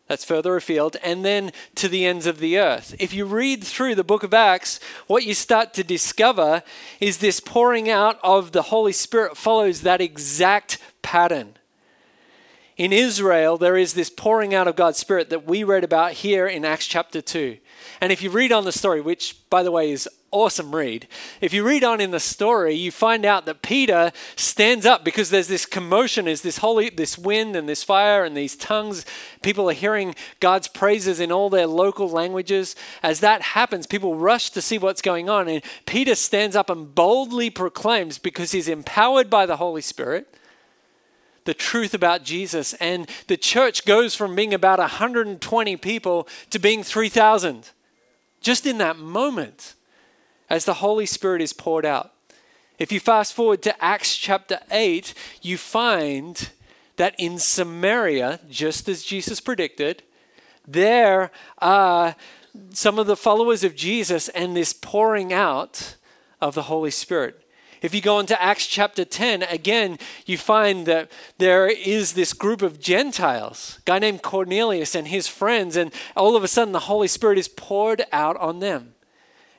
that's 0.09 0.25
further 0.25 0.57
afield, 0.57 0.97
and 1.03 1.25
then 1.25 1.53
to 1.75 1.87
the 1.89 2.07
ends 2.07 2.27
of 2.27 2.39
the 2.39 2.59
earth. 2.59 2.95
If 2.99 3.13
you 3.13 3.27
read 3.27 3.63
through 3.63 3.95
the 3.95 4.05
book 4.05 4.23
of 4.23 4.33
Acts, 4.33 4.81
what 5.07 5.25
you 5.25 5.35
start 5.35 5.75
to 5.75 5.85
discover 5.85 6.63
is 6.99 7.19
this 7.19 7.41
pouring 7.41 7.91
out 7.91 8.19
of 8.23 8.53
the 8.53 8.63
Holy 8.63 8.93
Spirit 8.93 9.37
follows 9.37 9.83
that 9.83 10.01
exact 10.01 10.79
pattern. 11.03 11.55
In 12.79 12.93
Israel, 12.93 13.59
there 13.59 13.77
is 13.77 13.95
this 13.95 14.09
pouring 14.09 14.55
out 14.55 14.69
of 14.69 14.77
God's 14.77 14.99
Spirit 14.99 15.31
that 15.31 15.45
we 15.45 15.65
read 15.65 15.83
about 15.83 16.13
here 16.13 16.47
in 16.47 16.65
Acts 16.65 16.87
chapter 16.87 17.21
2. 17.21 17.59
And 18.01 18.13
if 18.13 18.23
you 18.23 18.31
read 18.31 18.53
on 18.53 18.65
the 18.65 18.71
story, 18.71 19.01
which 19.01 19.37
by 19.51 19.65
the 19.65 19.73
way 19.73 19.91
is 19.91 20.09
awesome 20.31 20.73
read. 20.73 21.09
If 21.41 21.53
you 21.53 21.65
read 21.67 21.83
on 21.83 22.01
in 22.01 22.13
the 22.13 22.21
story, 22.21 22.75
you 22.75 22.93
find 22.93 23.25
out 23.25 23.47
that 23.47 23.63
Peter 23.63 24.13
stands 24.37 24.87
up 24.87 25.03
because 25.03 25.31
there's 25.31 25.49
this 25.49 25.67
commotion, 25.67 26.27
there's 26.27 26.43
this 26.43 26.59
holy 26.59 26.91
this 26.91 27.19
wind 27.19 27.57
and 27.57 27.69
this 27.69 27.83
fire 27.83 28.25
and 28.25 28.37
these 28.37 28.55
tongues. 28.55 29.05
People 29.43 29.69
are 29.71 29.75
hearing 29.75 30.15
God's 30.39 30.69
praises 30.69 31.19
in 31.19 31.33
all 31.33 31.51
their 31.51 31.67
local 31.67 32.09
languages. 32.09 32.77
As 33.03 33.19
that 33.21 33.43
happens, 33.43 33.89
people 33.89 34.15
rush 34.15 34.51
to 34.51 34.63
see 34.63 34.79
what's 34.79 35.03
going 35.03 35.29
on. 35.29 35.49
And 35.49 35.65
Peter 35.85 36.15
stands 36.15 36.55
up 36.55 36.71
and 36.71 36.95
boldly 36.95 37.51
proclaims 37.51 38.19
because 38.19 38.53
he's 38.53 38.69
empowered 38.69 39.29
by 39.29 39.47
the 39.47 39.57
Holy 39.57 39.83
Spirit 39.83 40.33
the 41.49 41.55
truth 41.55 41.95
about 41.95 42.25
Jesus. 42.25 42.75
And 42.75 43.09
the 43.27 43.39
church 43.39 43.87
goes 43.87 44.15
from 44.15 44.35
being 44.35 44.53
about 44.53 44.79
120 44.79 45.77
people 45.79 46.29
to 46.51 46.59
being 46.59 46.83
3,000 46.83 47.71
just 48.43 48.67
in 48.67 48.77
that 48.79 48.99
moment 48.99 49.75
as 50.51 50.67
the 50.67 50.75
Holy 50.75 51.07
Spirit 51.07 51.41
is 51.41 51.55
poured 51.55 51.87
out. 51.87 52.13
If 52.79 52.93
you 52.93 53.01
fast 53.01 53.33
forward 53.33 53.63
to 53.63 53.83
Acts 53.83 54.15
chapter 54.15 54.61
8, 54.71 55.15
you 55.41 55.57
find 55.57 56.51
that 56.97 57.15
in 57.17 57.39
Samaria, 57.39 58.41
just 58.51 58.87
as 58.87 59.03
Jesus 59.03 59.41
predicted, 59.41 60.03
there 60.67 61.31
are 61.57 62.15
some 62.75 62.99
of 62.99 63.07
the 63.07 63.17
followers 63.17 63.65
of 63.65 63.75
Jesus 63.75 64.29
and 64.29 64.55
this 64.55 64.75
pouring 64.75 65.33
out 65.33 65.97
of 66.43 66.55
the 66.55 66.65
Holy 66.65 66.91
Spirit. 66.91 67.43
If 67.81 67.95
you 67.95 68.01
go 68.01 68.19
into 68.19 68.41
Acts 68.41 68.67
chapter 68.67 69.05
10, 69.05 69.45
again, 69.45 69.99
you 70.27 70.37
find 70.37 70.87
that 70.87 71.11
there 71.39 71.69
is 71.69 72.15
this 72.15 72.33
group 72.33 72.63
of 72.63 72.81
Gentiles, 72.81 73.79
guy 73.85 73.99
named 73.99 74.23
Cornelius 74.23 74.95
and 74.95 75.09
his 75.09 75.29
friends, 75.29 75.77
and 75.77 75.93
all 76.17 76.37
of 76.37 76.43
a 76.43 76.49
sudden 76.49 76.73
the 76.73 76.81
Holy 76.81 77.09
Spirit 77.09 77.39
is 77.39 77.49
poured 77.49 78.05
out 78.13 78.37
on 78.39 78.59
them. 78.59 78.95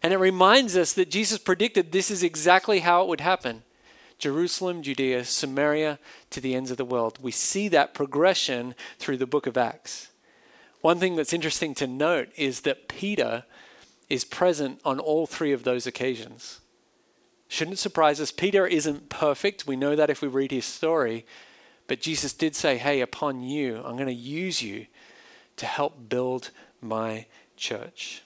And 0.03 0.13
it 0.13 0.17
reminds 0.17 0.77
us 0.77 0.93
that 0.93 1.11
Jesus 1.11 1.37
predicted 1.37 1.91
this 1.91 2.11
is 2.11 2.23
exactly 2.23 2.79
how 2.79 3.03
it 3.03 3.07
would 3.07 3.21
happen 3.21 3.63
Jerusalem, 4.17 4.83
Judea, 4.83 5.23
Samaria, 5.23 5.97
to 6.29 6.41
the 6.41 6.53
ends 6.53 6.71
of 6.71 6.77
the 6.77 6.83
world. 6.83 7.17
We 7.21 7.31
see 7.31 7.69
that 7.69 7.93
progression 7.93 8.75
through 8.97 9.15
the 9.15 9.25
book 9.25 9.47
of 9.47 9.57
Acts. 9.57 10.09
One 10.81 10.99
thing 10.99 11.15
that's 11.15 11.31
interesting 11.31 11.73
to 11.75 11.87
note 11.87 12.29
is 12.35 12.61
that 12.61 12.89
Peter 12.89 13.45
is 14.09 14.25
present 14.25 14.81
on 14.83 14.99
all 14.99 15.25
three 15.25 15.53
of 15.53 15.63
those 15.63 15.87
occasions. 15.87 16.59
Shouldn't 17.49 17.79
surprise 17.79 18.21
us. 18.21 18.31
Peter 18.31 18.67
isn't 18.67 19.09
perfect. 19.09 19.65
We 19.65 19.75
know 19.75 19.95
that 19.95 20.11
if 20.11 20.21
we 20.21 20.27
read 20.27 20.51
his 20.51 20.65
story. 20.65 21.25
But 21.87 21.99
Jesus 21.99 22.31
did 22.31 22.55
say, 22.55 22.77
Hey, 22.77 23.01
upon 23.01 23.41
you, 23.41 23.77
I'm 23.77 23.95
going 23.95 24.05
to 24.05 24.13
use 24.13 24.61
you 24.61 24.85
to 25.57 25.65
help 25.65 26.07
build 26.07 26.51
my 26.79 27.25
church. 27.57 28.21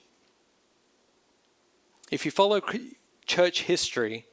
If 2.10 2.26
you 2.26 2.30
follow 2.30 2.60
church 3.26 3.62
history, 3.62 4.26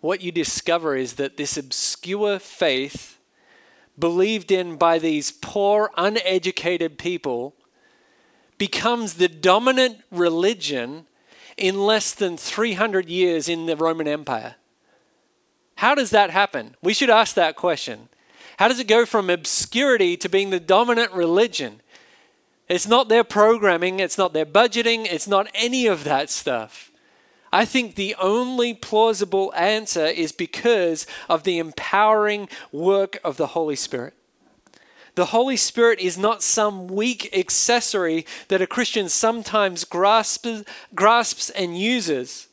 what 0.00 0.22
you 0.22 0.30
discover 0.30 0.94
is 0.94 1.14
that 1.14 1.36
this 1.36 1.56
obscure 1.56 2.38
faith, 2.38 3.18
believed 3.98 4.52
in 4.52 4.76
by 4.76 5.00
these 5.00 5.32
poor, 5.32 5.90
uneducated 5.96 6.98
people, 6.98 7.56
becomes 8.58 9.14
the 9.14 9.28
dominant 9.28 9.98
religion 10.12 11.06
in 11.56 11.78
less 11.86 12.14
than 12.14 12.36
300 12.36 13.08
years 13.08 13.48
in 13.48 13.66
the 13.66 13.76
Roman 13.76 14.08
Empire. 14.08 14.56
How 15.76 15.94
does 15.94 16.10
that 16.10 16.30
happen? 16.30 16.76
We 16.82 16.94
should 16.94 17.10
ask 17.10 17.34
that 17.34 17.56
question. 17.56 18.08
How 18.58 18.68
does 18.68 18.78
it 18.78 18.86
go 18.86 19.04
from 19.04 19.30
obscurity 19.30 20.16
to 20.18 20.28
being 20.28 20.50
the 20.50 20.60
dominant 20.60 21.12
religion? 21.12 21.80
It's 22.68 22.86
not 22.86 23.08
their 23.08 23.24
programming, 23.24 24.00
it's 24.00 24.16
not 24.16 24.32
their 24.32 24.46
budgeting, 24.46 25.06
it's 25.10 25.28
not 25.28 25.48
any 25.54 25.86
of 25.86 26.04
that 26.04 26.30
stuff. 26.30 26.90
I 27.52 27.64
think 27.64 27.94
the 27.94 28.16
only 28.18 28.74
plausible 28.74 29.52
answer 29.54 30.06
is 30.06 30.32
because 30.32 31.06
of 31.28 31.44
the 31.44 31.58
empowering 31.58 32.48
work 32.72 33.18
of 33.22 33.36
the 33.36 33.48
Holy 33.48 33.76
Spirit. 33.76 34.14
The 35.14 35.26
Holy 35.26 35.56
Spirit 35.56 36.00
is 36.00 36.18
not 36.18 36.42
some 36.42 36.88
weak 36.88 37.30
accessory 37.36 38.26
that 38.48 38.60
a 38.60 38.66
Christian 38.66 39.08
sometimes 39.08 39.84
grasps, 39.84 40.64
grasps 40.94 41.50
and 41.50 41.78
uses. 41.78 42.48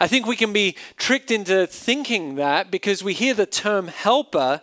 I 0.00 0.06
think 0.06 0.26
we 0.26 0.36
can 0.36 0.52
be 0.52 0.76
tricked 0.96 1.30
into 1.30 1.66
thinking 1.66 2.36
that 2.36 2.70
because 2.70 3.04
we 3.04 3.12
hear 3.12 3.34
the 3.34 3.46
term 3.46 3.88
helper 3.88 4.62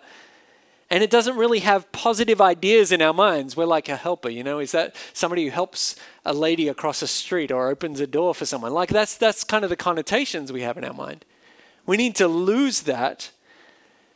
and 0.89 1.02
it 1.02 1.10
doesn't 1.10 1.38
really 1.38 1.60
have 1.60 1.89
positive 1.94 2.41
ideas 2.41 2.91
in 2.91 3.02
our 3.02 3.13
minds. 3.13 3.56
We're 3.56 3.65
like 3.65 3.88
a 3.88 3.96
helper, 3.96 4.28
you 4.28 4.44
know, 4.44 4.60
is 4.60 4.74
that 4.74 4.96
somebody 5.13 5.46
who 5.46 5.52
helps 5.52 5.96
a 6.26 6.34
lady 6.34 6.67
across 6.67 7.02
a 7.02 7.08
street 7.08 7.50
or 7.50 7.70
opens 7.70 8.02
a 8.02 8.08
door 8.08 8.36
for 8.36 8.46
someone? 8.46 8.74
Like 8.74 8.89
that's 8.89 9.15
that's 9.15 9.46
kind 9.46 9.63
of 9.63 9.70
the 9.70 9.78
connotations 9.78 10.52
we 10.52 10.63
have 10.63 10.78
in 10.78 10.84
our 10.84 10.94
mind. 10.94 11.24
We 11.86 11.96
need 11.96 12.15
to 12.17 12.28
lose 12.28 12.82
that 12.82 13.32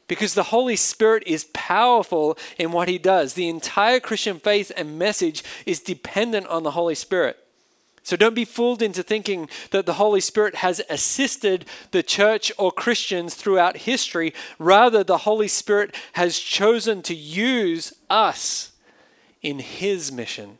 because 0.08 0.34
the 0.34 0.44
Holy 0.44 0.76
Spirit 0.76 1.24
is 1.26 1.46
powerful 1.54 2.38
in 2.58 2.72
what 2.72 2.88
he 2.88 2.98
does. 2.98 3.34
The 3.34 3.50
entire 3.50 4.00
Christian 4.00 4.40
faith 4.40 4.72
and 4.76 5.00
message 5.00 5.44
is 5.66 5.80
dependent 5.80 6.48
on 6.48 6.64
the 6.64 6.72
Holy 6.72 6.96
Spirit. 6.96 7.38
So 8.04 8.16
don't 8.16 8.36
be 8.36 8.46
fooled 8.46 8.84
into 8.84 9.02
thinking 9.02 9.50
that 9.72 9.88
the 9.88 9.94
Holy 9.94 10.22
Spirit 10.22 10.56
has 10.56 10.80
assisted 10.92 11.66
the 11.90 12.04
church 12.04 12.52
or 12.60 12.72
Christians 12.72 13.34
throughout 13.34 13.78
history. 13.78 14.32
Rather, 14.60 15.04
the 15.04 15.20
Holy 15.20 15.48
Spirit 15.48 15.96
has 16.14 16.38
chosen 16.38 17.02
to 17.02 17.16
use 17.16 17.94
us 18.08 18.74
in 19.42 19.58
His 19.58 20.12
mission. 20.12 20.60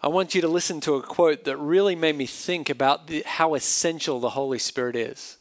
I 0.00 0.06
want 0.06 0.36
you 0.36 0.40
to 0.40 0.48
listen 0.48 0.80
to 0.82 0.94
a 0.94 1.02
quote 1.02 1.42
that 1.44 1.56
really 1.56 1.96
made 1.96 2.16
me 2.16 2.26
think 2.26 2.70
about 2.70 3.08
the, 3.08 3.24
how 3.26 3.56
essential 3.56 4.20
the 4.20 4.30
Holy 4.30 4.60
Spirit 4.60 4.94
is. 4.94 5.38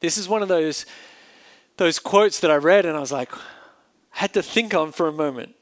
This 0.00 0.16
is 0.16 0.26
one 0.26 0.40
of 0.40 0.48
those, 0.48 0.86
those 1.78 1.98
quotes 1.98 2.40
that 2.40 2.50
I 2.50 2.56
read 2.56 2.84
and 2.84 2.96
I 2.96 3.00
was 3.00 3.12
like, 3.12 3.32
had 4.10 4.34
to 4.34 4.42
think 4.42 4.74
on 4.74 4.92
for 4.92 5.08
a 5.08 5.12
moment. 5.12 5.54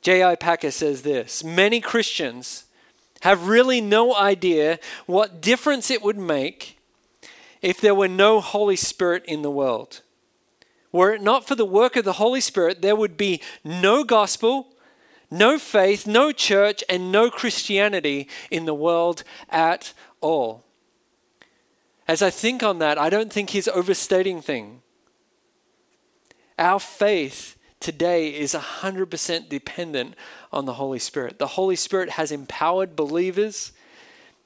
J.I. 0.00 0.34
Packer 0.34 0.70
says 0.70 1.02
this 1.02 1.44
Many 1.44 1.80
Christians 1.80 2.64
have 3.20 3.46
really 3.46 3.80
no 3.80 4.14
idea 4.14 4.80
what 5.06 5.40
difference 5.40 5.90
it 5.90 6.02
would 6.02 6.18
make 6.18 6.78
if 7.60 7.80
there 7.80 7.94
were 7.94 8.08
no 8.08 8.40
Holy 8.40 8.76
Spirit 8.76 9.24
in 9.26 9.42
the 9.42 9.50
world. 9.50 10.00
Were 10.90 11.14
it 11.14 11.22
not 11.22 11.46
for 11.46 11.54
the 11.54 11.64
work 11.64 11.96
of 11.96 12.04
the 12.04 12.14
Holy 12.14 12.40
Spirit, 12.40 12.82
there 12.82 12.96
would 12.96 13.16
be 13.16 13.40
no 13.64 14.04
gospel, 14.04 14.66
no 15.30 15.58
faith, 15.58 16.06
no 16.06 16.32
church, 16.32 16.82
and 16.88 17.12
no 17.12 17.30
Christianity 17.30 18.28
in 18.50 18.66
the 18.66 18.74
world 18.74 19.22
at 19.48 19.94
all. 20.20 20.64
As 22.12 22.20
I 22.20 22.28
think 22.28 22.62
on 22.62 22.78
that, 22.80 22.98
I 22.98 23.08
don't 23.08 23.32
think 23.32 23.48
he's 23.48 23.68
overstating 23.68 24.42
thing. 24.42 24.82
Our 26.58 26.78
faith 26.78 27.56
today 27.80 28.28
is 28.28 28.52
100% 28.52 29.48
dependent 29.48 30.14
on 30.52 30.66
the 30.66 30.74
Holy 30.74 30.98
Spirit. 30.98 31.38
The 31.38 31.56
Holy 31.56 31.74
Spirit 31.74 32.10
has 32.10 32.30
empowered 32.30 32.94
believers, 32.94 33.72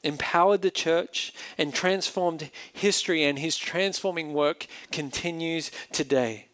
empowered 0.04 0.62
the 0.62 0.70
church, 0.70 1.34
and 1.58 1.74
transformed 1.74 2.52
history, 2.72 3.24
and 3.24 3.36
his 3.36 3.56
transforming 3.56 4.32
work 4.32 4.68
continues 4.92 5.72
today. 5.90 6.46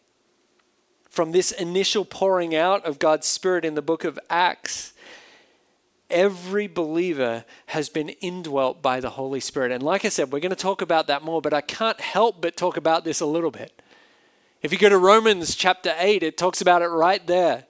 From 1.11 1.31
this 1.31 1.51
initial 1.51 2.05
pouring 2.05 2.55
out 2.55 2.83
of 2.85 2.97
God's 2.97 3.27
Spirit 3.27 3.65
in 3.65 3.75
the 3.75 3.83
book 3.83 4.03
of 4.03 4.17
Acts, 4.31 4.92
every 6.13 6.67
believer 6.67 7.43
has 7.67 7.89
been 7.89 8.09
indwelt 8.09 8.81
by 8.81 9.01
the 9.01 9.09
Holy 9.09 9.41
Spirit. 9.41 9.71
And 9.71 9.83
like 9.83 10.05
I 10.05 10.09
said, 10.09 10.31
we're 10.31 10.39
going 10.39 10.51
to 10.51 10.55
talk 10.55 10.81
about 10.81 11.07
that 11.07 11.23
more, 11.23 11.41
but 11.41 11.53
I 11.53 11.61
can't 11.61 11.99
help 11.99 12.41
but 12.41 12.55
talk 12.55 12.77
about 12.77 13.03
this 13.03 13.19
a 13.19 13.25
little 13.25 13.51
bit. 13.51 13.81
If 14.61 14.71
you 14.71 14.77
go 14.77 14.87
to 14.87 14.97
Romans 14.97 15.55
chapter 15.55 15.93
8, 15.97 16.23
it 16.23 16.37
talks 16.37 16.61
about 16.61 16.81
it 16.81 16.87
right 16.87 17.25
there. 17.27 17.65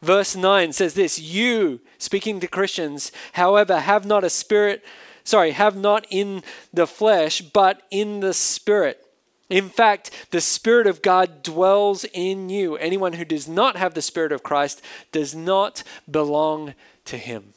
Verse 0.00 0.36
9 0.36 0.72
says 0.72 0.94
this 0.94 1.18
You, 1.18 1.80
speaking 1.98 2.38
to 2.40 2.46
Christians, 2.46 3.10
however, 3.32 3.80
have 3.80 4.06
not 4.06 4.22
a 4.22 4.30
spirit, 4.30 4.84
sorry, 5.24 5.50
have 5.52 5.76
not 5.76 6.06
in 6.10 6.44
the 6.72 6.86
flesh, 6.86 7.40
but 7.40 7.82
in 7.90 8.20
the 8.20 8.34
spirit. 8.34 9.02
In 9.48 9.68
fact, 9.68 10.10
the 10.32 10.40
Spirit 10.40 10.88
of 10.88 11.02
God 11.02 11.42
dwells 11.42 12.04
in 12.12 12.48
you. 12.48 12.76
Anyone 12.76 13.12
who 13.12 13.24
does 13.24 13.46
not 13.46 13.76
have 13.76 13.94
the 13.94 14.02
Spirit 14.02 14.32
of 14.32 14.42
Christ 14.42 14.82
does 15.12 15.36
not 15.36 15.84
belong 16.10 16.74
to 17.04 17.16
Him. 17.16 17.54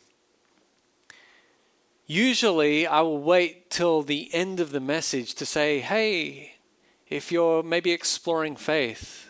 Usually, 2.12 2.88
I 2.88 3.02
will 3.02 3.20
wait 3.20 3.70
till 3.70 4.02
the 4.02 4.34
end 4.34 4.60
of 4.60 4.72
the 4.72 4.80
message 4.80 5.36
to 5.36 5.46
say, 5.46 5.80
hey, 5.80 6.54
if 7.08 7.32
you're 7.32 7.62
maybe 7.62 7.92
exploring 7.92 8.56
faith, 8.56 9.30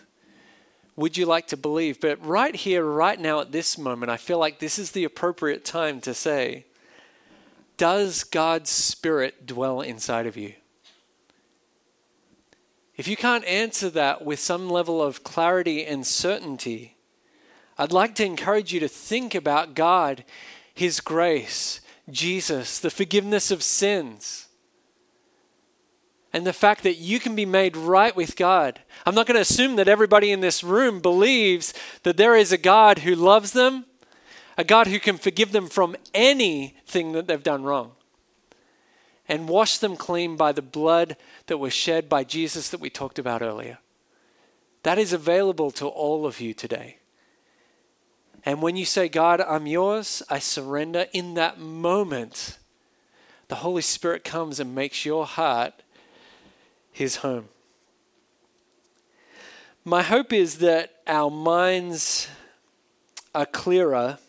would 0.95 1.17
you 1.17 1.25
like 1.25 1.47
to 1.47 1.57
believe? 1.57 1.99
But 1.99 2.25
right 2.25 2.55
here, 2.55 2.85
right 2.85 3.19
now, 3.19 3.41
at 3.41 3.51
this 3.51 3.77
moment, 3.77 4.09
I 4.09 4.15
feel 4.15 4.39
like 4.39 4.59
this 4.59 4.79
is 4.79 4.91
the 4.91 5.03
appropriate 5.03 5.65
time 5.65 5.99
to 5.99 6.13
say, 6.13 6.67
Does 7.75 8.23
God's 8.23 8.69
Spirit 8.69 9.45
dwell 9.45 9.81
inside 9.81 10.25
of 10.25 10.37
you? 10.37 10.53
If 12.95 13.09
you 13.09 13.17
can't 13.17 13.43
answer 13.43 13.89
that 13.89 14.23
with 14.23 14.39
some 14.39 14.69
level 14.69 15.01
of 15.01 15.25
clarity 15.25 15.85
and 15.85 16.07
certainty, 16.07 16.95
I'd 17.77 17.91
like 17.91 18.15
to 18.15 18.25
encourage 18.25 18.71
you 18.71 18.79
to 18.79 18.87
think 18.87 19.35
about 19.35 19.73
God, 19.75 20.23
His 20.73 21.01
grace, 21.01 21.81
Jesus, 22.11 22.79
the 22.79 22.89
forgiveness 22.89 23.51
of 23.51 23.63
sins 23.63 24.49
and 26.31 26.45
the 26.45 26.53
fact 26.53 26.83
that 26.83 26.95
you 26.95 27.19
can 27.19 27.35
be 27.35 27.45
made 27.45 27.75
right 27.75 28.15
with 28.15 28.35
God. 28.35 28.81
I'm 29.05 29.15
not 29.15 29.25
going 29.25 29.35
to 29.35 29.41
assume 29.41 29.75
that 29.77 29.87
everybody 29.87 30.31
in 30.31 30.41
this 30.41 30.63
room 30.63 30.99
believes 30.99 31.73
that 32.03 32.17
there 32.17 32.35
is 32.35 32.51
a 32.51 32.57
God 32.57 32.99
who 32.99 33.15
loves 33.15 33.51
them, 33.51 33.85
a 34.57 34.63
God 34.63 34.87
who 34.87 34.99
can 34.99 35.17
forgive 35.17 35.51
them 35.51 35.67
from 35.67 35.95
anything 36.13 37.13
that 37.13 37.27
they've 37.27 37.41
done 37.41 37.63
wrong, 37.63 37.93
and 39.27 39.49
wash 39.49 39.79
them 39.79 39.95
clean 39.95 40.35
by 40.35 40.51
the 40.51 40.61
blood 40.61 41.17
that 41.47 41.57
was 41.57 41.73
shed 41.73 42.07
by 42.07 42.23
Jesus 42.23 42.69
that 42.69 42.79
we 42.79 42.89
talked 42.89 43.17
about 43.17 43.41
earlier. 43.41 43.79
That 44.83 44.99
is 44.99 45.13
available 45.13 45.71
to 45.71 45.87
all 45.87 46.25
of 46.25 46.39
you 46.39 46.53
today. 46.53 46.98
And 48.45 48.61
when 48.61 48.75
you 48.75 48.85
say, 48.85 49.09
God, 49.09 49.41
I'm 49.41 49.67
yours, 49.67 50.23
I 50.29 50.39
surrender, 50.39 51.07
in 51.13 51.33
that 51.33 51.59
moment, 51.59 52.57
the 53.47 53.55
Holy 53.55 53.81
Spirit 53.81 54.23
comes 54.23 54.59
and 54.59 54.73
makes 54.73 55.05
your 55.05 55.25
heart 55.25 55.73
his 56.91 57.17
home. 57.17 57.49
My 59.83 60.03
hope 60.03 60.31
is 60.31 60.59
that 60.59 60.95
our 61.07 61.29
minds 61.29 62.27
are 63.33 63.45
clearer 63.45 64.19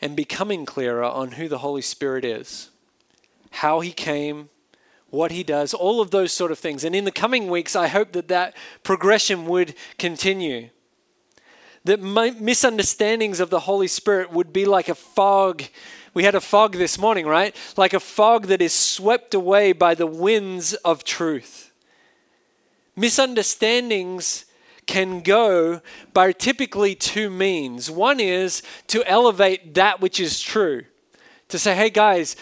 and 0.00 0.16
becoming 0.16 0.64
clearer 0.64 1.04
on 1.04 1.32
who 1.32 1.48
the 1.48 1.58
Holy 1.58 1.82
Spirit 1.82 2.24
is, 2.24 2.70
how 3.50 3.80
he 3.80 3.92
came, 3.92 4.48
what 5.10 5.32
he 5.32 5.42
does, 5.42 5.74
all 5.74 6.00
of 6.00 6.10
those 6.10 6.32
sort 6.32 6.52
of 6.52 6.58
things. 6.58 6.84
And 6.84 6.94
in 6.94 7.04
the 7.04 7.10
coming 7.10 7.48
weeks, 7.48 7.76
I 7.76 7.88
hope 7.88 8.12
that 8.12 8.28
that 8.28 8.56
progression 8.82 9.46
would 9.46 9.74
continue. 9.98 10.70
That 11.84 12.00
misunderstandings 12.00 13.40
of 13.40 13.50
the 13.50 13.60
Holy 13.60 13.88
Spirit 13.88 14.32
would 14.32 14.52
be 14.52 14.66
like 14.66 14.88
a 14.88 14.94
fog 14.94 15.62
we 16.12 16.24
had 16.24 16.34
a 16.34 16.40
fog 16.40 16.72
this 16.72 16.98
morning, 16.98 17.26
right? 17.26 17.54
Like 17.76 17.92
a 17.92 18.00
fog 18.00 18.46
that 18.46 18.60
is 18.60 18.72
swept 18.72 19.34
away 19.34 19.72
by 19.72 19.94
the 19.94 20.06
winds 20.06 20.74
of 20.74 21.04
truth. 21.04 21.70
Misunderstandings 22.96 24.44
can 24.86 25.20
go 25.20 25.80
by 26.12 26.32
typically 26.32 26.96
two 26.96 27.30
means. 27.30 27.90
One 27.90 28.18
is 28.18 28.62
to 28.88 29.04
elevate 29.08 29.74
that 29.74 30.00
which 30.00 30.18
is 30.18 30.40
true, 30.40 30.84
to 31.48 31.58
say, 31.58 31.76
hey 31.76 31.90
guys, 31.90 32.34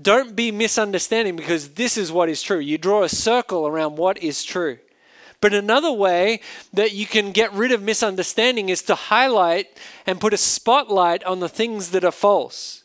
don't 0.00 0.36
be 0.36 0.50
misunderstanding 0.50 1.36
because 1.36 1.70
this 1.70 1.96
is 1.96 2.12
what 2.12 2.28
is 2.28 2.42
true. 2.42 2.58
You 2.58 2.76
draw 2.76 3.04
a 3.04 3.08
circle 3.08 3.66
around 3.66 3.96
what 3.96 4.18
is 4.18 4.44
true. 4.44 4.78
But 5.44 5.52
another 5.52 5.92
way 5.92 6.40
that 6.72 6.92
you 6.92 7.04
can 7.04 7.30
get 7.30 7.52
rid 7.52 7.70
of 7.70 7.82
misunderstanding 7.82 8.70
is 8.70 8.80
to 8.84 8.94
highlight 8.94 9.78
and 10.06 10.18
put 10.18 10.32
a 10.32 10.38
spotlight 10.38 11.22
on 11.24 11.40
the 11.40 11.50
things 11.50 11.90
that 11.90 12.02
are 12.02 12.10
false. 12.10 12.82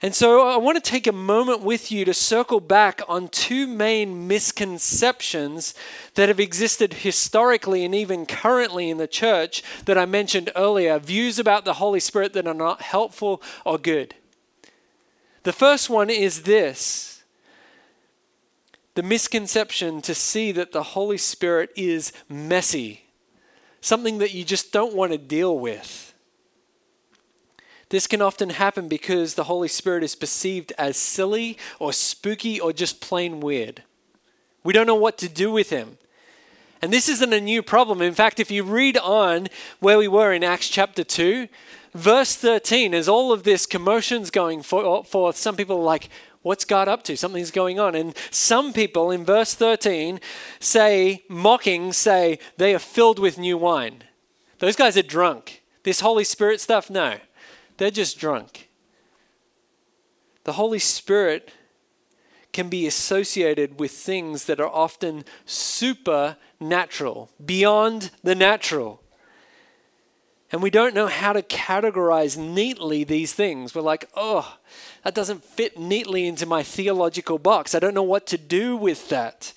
And 0.00 0.14
so 0.14 0.46
I 0.46 0.58
want 0.58 0.76
to 0.76 0.90
take 0.90 1.08
a 1.08 1.12
moment 1.12 1.62
with 1.62 1.90
you 1.90 2.04
to 2.04 2.14
circle 2.14 2.60
back 2.60 3.00
on 3.08 3.26
two 3.26 3.66
main 3.66 4.28
misconceptions 4.28 5.74
that 6.14 6.28
have 6.28 6.38
existed 6.38 6.94
historically 6.94 7.84
and 7.84 7.96
even 7.96 8.24
currently 8.24 8.88
in 8.88 8.98
the 8.98 9.08
church 9.08 9.64
that 9.86 9.98
I 9.98 10.06
mentioned 10.06 10.52
earlier 10.54 11.00
views 11.00 11.40
about 11.40 11.64
the 11.64 11.74
Holy 11.74 11.98
Spirit 11.98 12.32
that 12.34 12.46
are 12.46 12.54
not 12.54 12.80
helpful 12.80 13.42
or 13.64 13.76
good. 13.76 14.14
The 15.42 15.52
first 15.52 15.90
one 15.90 16.10
is 16.10 16.42
this 16.42 17.17
the 18.98 19.02
misconception 19.04 20.02
to 20.02 20.12
see 20.12 20.50
that 20.50 20.72
the 20.72 20.82
Holy 20.82 21.16
Spirit 21.16 21.70
is 21.76 22.12
messy, 22.28 23.04
something 23.80 24.18
that 24.18 24.34
you 24.34 24.42
just 24.42 24.72
don't 24.72 24.92
want 24.92 25.12
to 25.12 25.18
deal 25.18 25.56
with. 25.56 26.12
This 27.90 28.08
can 28.08 28.20
often 28.20 28.50
happen 28.50 28.88
because 28.88 29.34
the 29.34 29.44
Holy 29.44 29.68
Spirit 29.68 30.02
is 30.02 30.16
perceived 30.16 30.72
as 30.76 30.96
silly 30.96 31.56
or 31.78 31.92
spooky 31.92 32.58
or 32.58 32.72
just 32.72 33.00
plain 33.00 33.38
weird. 33.38 33.84
We 34.64 34.72
don't 34.72 34.88
know 34.88 34.96
what 34.96 35.16
to 35.18 35.28
do 35.28 35.52
with 35.52 35.70
him. 35.70 35.98
And 36.82 36.92
this 36.92 37.08
isn't 37.08 37.32
a 37.32 37.40
new 37.40 37.62
problem. 37.62 38.02
In 38.02 38.14
fact, 38.14 38.40
if 38.40 38.50
you 38.50 38.64
read 38.64 38.96
on 38.96 39.46
where 39.78 39.98
we 39.98 40.08
were 40.08 40.32
in 40.32 40.42
Acts 40.42 40.68
chapter 40.68 41.04
2, 41.04 41.46
verse 41.94 42.34
13, 42.34 42.94
as 42.94 43.08
all 43.08 43.30
of 43.30 43.44
this 43.44 43.64
commotion's 43.64 44.32
going 44.32 44.62
forth, 44.62 45.36
some 45.36 45.54
people 45.54 45.78
are 45.78 45.84
like, 45.84 46.08
What's 46.42 46.64
God 46.64 46.88
up 46.88 47.02
to? 47.04 47.16
Something's 47.16 47.50
going 47.50 47.80
on. 47.80 47.94
And 47.94 48.16
some 48.30 48.72
people 48.72 49.10
in 49.10 49.24
verse 49.24 49.54
13 49.54 50.20
say, 50.60 51.24
mocking, 51.28 51.92
say, 51.92 52.38
they 52.56 52.74
are 52.74 52.78
filled 52.78 53.18
with 53.18 53.38
new 53.38 53.58
wine. 53.58 54.04
Those 54.58 54.76
guys 54.76 54.96
are 54.96 55.02
drunk. 55.02 55.62
This 55.82 56.00
Holy 56.00 56.24
Spirit 56.24 56.60
stuff, 56.60 56.90
no. 56.90 57.18
They're 57.76 57.90
just 57.90 58.18
drunk. 58.18 58.68
The 60.44 60.54
Holy 60.54 60.78
Spirit 60.78 61.52
can 62.52 62.68
be 62.68 62.86
associated 62.86 63.78
with 63.78 63.90
things 63.90 64.46
that 64.46 64.60
are 64.60 64.68
often 64.68 65.24
supernatural, 65.44 67.30
beyond 67.44 68.10
the 68.22 68.34
natural. 68.34 69.02
And 70.50 70.62
we 70.62 70.70
don't 70.70 70.94
know 70.94 71.08
how 71.08 71.34
to 71.34 71.42
categorize 71.42 72.38
neatly 72.38 73.04
these 73.04 73.34
things. 73.34 73.74
We're 73.74 73.82
like, 73.82 74.08
oh, 74.14 74.56
that 75.04 75.14
doesn't 75.14 75.44
fit 75.44 75.78
neatly 75.78 76.26
into 76.26 76.46
my 76.46 76.62
theological 76.62 77.38
box. 77.38 77.74
I 77.74 77.78
don't 77.78 77.94
know 77.94 78.02
what 78.02 78.26
to 78.28 78.38
do 78.38 78.76
with 78.76 79.10
that. 79.10 79.52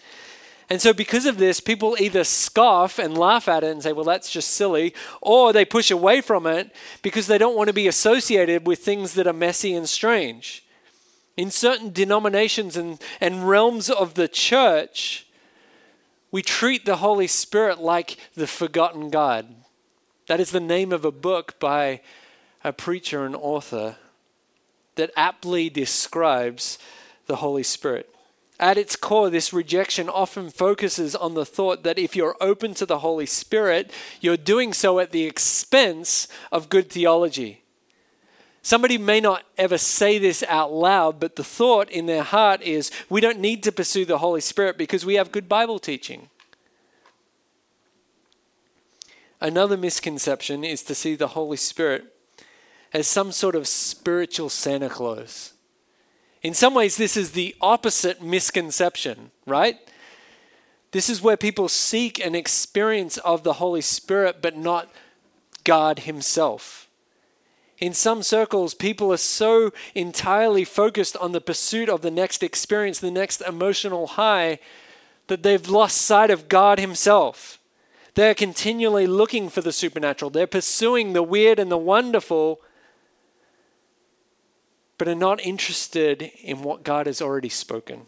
And 0.69 0.81
so, 0.81 0.93
because 0.93 1.25
of 1.25 1.37
this, 1.37 1.59
people 1.59 1.97
either 1.99 2.23
scoff 2.23 2.97
and 2.97 3.17
laugh 3.17 3.49
at 3.49 3.63
it 3.63 3.71
and 3.71 3.83
say, 3.83 3.91
well, 3.91 4.05
that's 4.05 4.31
just 4.31 4.51
silly, 4.51 4.93
or 5.21 5.51
they 5.51 5.65
push 5.65 5.91
away 5.91 6.21
from 6.21 6.47
it 6.47 6.73
because 7.01 7.27
they 7.27 7.37
don't 7.37 7.57
want 7.57 7.67
to 7.67 7.73
be 7.73 7.89
associated 7.89 8.65
with 8.65 8.79
things 8.79 9.13
that 9.15 9.27
are 9.27 9.33
messy 9.33 9.73
and 9.73 9.89
strange. 9.89 10.65
In 11.35 11.51
certain 11.51 11.91
denominations 11.91 12.77
and, 12.77 13.01
and 13.19 13.49
realms 13.49 13.89
of 13.89 14.13
the 14.13 14.29
church, 14.29 15.27
we 16.31 16.41
treat 16.41 16.85
the 16.85 16.97
Holy 16.97 17.27
Spirit 17.27 17.79
like 17.79 18.15
the 18.35 18.47
forgotten 18.47 19.09
God. 19.09 19.53
That 20.31 20.39
is 20.39 20.51
the 20.51 20.61
name 20.61 20.93
of 20.93 21.03
a 21.03 21.11
book 21.11 21.59
by 21.59 21.99
a 22.63 22.71
preacher 22.71 23.25
and 23.25 23.35
author 23.35 23.97
that 24.95 25.11
aptly 25.17 25.69
describes 25.69 26.79
the 27.25 27.35
Holy 27.35 27.63
Spirit. 27.63 28.15
At 28.57 28.77
its 28.77 28.95
core, 28.95 29.29
this 29.29 29.51
rejection 29.51 30.07
often 30.07 30.49
focuses 30.49 31.17
on 31.17 31.33
the 31.33 31.45
thought 31.45 31.83
that 31.83 31.99
if 31.99 32.15
you're 32.15 32.37
open 32.39 32.73
to 32.75 32.85
the 32.85 32.99
Holy 32.99 33.25
Spirit, 33.25 33.91
you're 34.21 34.37
doing 34.37 34.71
so 34.71 34.99
at 34.99 35.11
the 35.11 35.25
expense 35.25 36.29
of 36.49 36.69
good 36.69 36.89
theology. 36.89 37.63
Somebody 38.61 38.97
may 38.97 39.19
not 39.19 39.43
ever 39.57 39.77
say 39.77 40.17
this 40.17 40.45
out 40.47 40.71
loud, 40.71 41.19
but 41.19 41.35
the 41.35 41.43
thought 41.43 41.91
in 41.91 42.05
their 42.05 42.23
heart 42.23 42.61
is 42.61 42.89
we 43.09 43.19
don't 43.19 43.41
need 43.41 43.63
to 43.63 43.71
pursue 43.73 44.05
the 44.05 44.19
Holy 44.19 44.39
Spirit 44.39 44.77
because 44.77 45.05
we 45.05 45.15
have 45.15 45.33
good 45.33 45.49
Bible 45.49 45.77
teaching. 45.77 46.29
Another 49.41 49.75
misconception 49.75 50.63
is 50.63 50.83
to 50.83 50.93
see 50.93 51.15
the 51.15 51.29
Holy 51.29 51.57
Spirit 51.57 52.05
as 52.93 53.07
some 53.07 53.31
sort 53.31 53.55
of 53.55 53.67
spiritual 53.67 54.49
Santa 54.49 54.89
Claus. 54.89 55.53
In 56.43 56.53
some 56.53 56.73
ways, 56.73 56.95
this 56.97 57.17
is 57.17 57.31
the 57.31 57.55
opposite 57.59 58.21
misconception, 58.21 59.31
right? 59.47 59.77
This 60.91 61.09
is 61.09 61.21
where 61.21 61.37
people 61.37 61.69
seek 61.69 62.23
an 62.23 62.35
experience 62.35 63.17
of 63.19 63.43
the 63.43 63.53
Holy 63.53 63.81
Spirit, 63.81 64.41
but 64.41 64.57
not 64.57 64.89
God 65.63 65.99
Himself. 65.99 66.87
In 67.79 67.93
some 67.93 68.21
circles, 68.21 68.73
people 68.75 69.11
are 69.11 69.17
so 69.17 69.71
entirely 69.95 70.65
focused 70.65 71.17
on 71.17 71.31
the 71.31 71.41
pursuit 71.41 71.89
of 71.89 72.01
the 72.01 72.11
next 72.11 72.43
experience, 72.43 72.99
the 72.99 73.09
next 73.09 73.41
emotional 73.41 74.05
high, 74.05 74.59
that 75.27 75.41
they've 75.41 75.67
lost 75.67 75.97
sight 75.97 76.29
of 76.29 76.47
God 76.47 76.79
Himself. 76.79 77.57
They're 78.13 78.35
continually 78.35 79.07
looking 79.07 79.49
for 79.49 79.61
the 79.61 79.71
supernatural, 79.71 80.31
they're 80.31 80.47
pursuing 80.47 81.13
the 81.13 81.23
weird 81.23 81.59
and 81.59 81.71
the 81.71 81.77
wonderful 81.77 82.61
but 85.01 85.07
are 85.07 85.15
not 85.15 85.43
interested 85.43 86.21
in 86.43 86.61
what 86.61 86.83
God 86.83 87.07
has 87.07 87.23
already 87.23 87.49
spoken. 87.49 88.05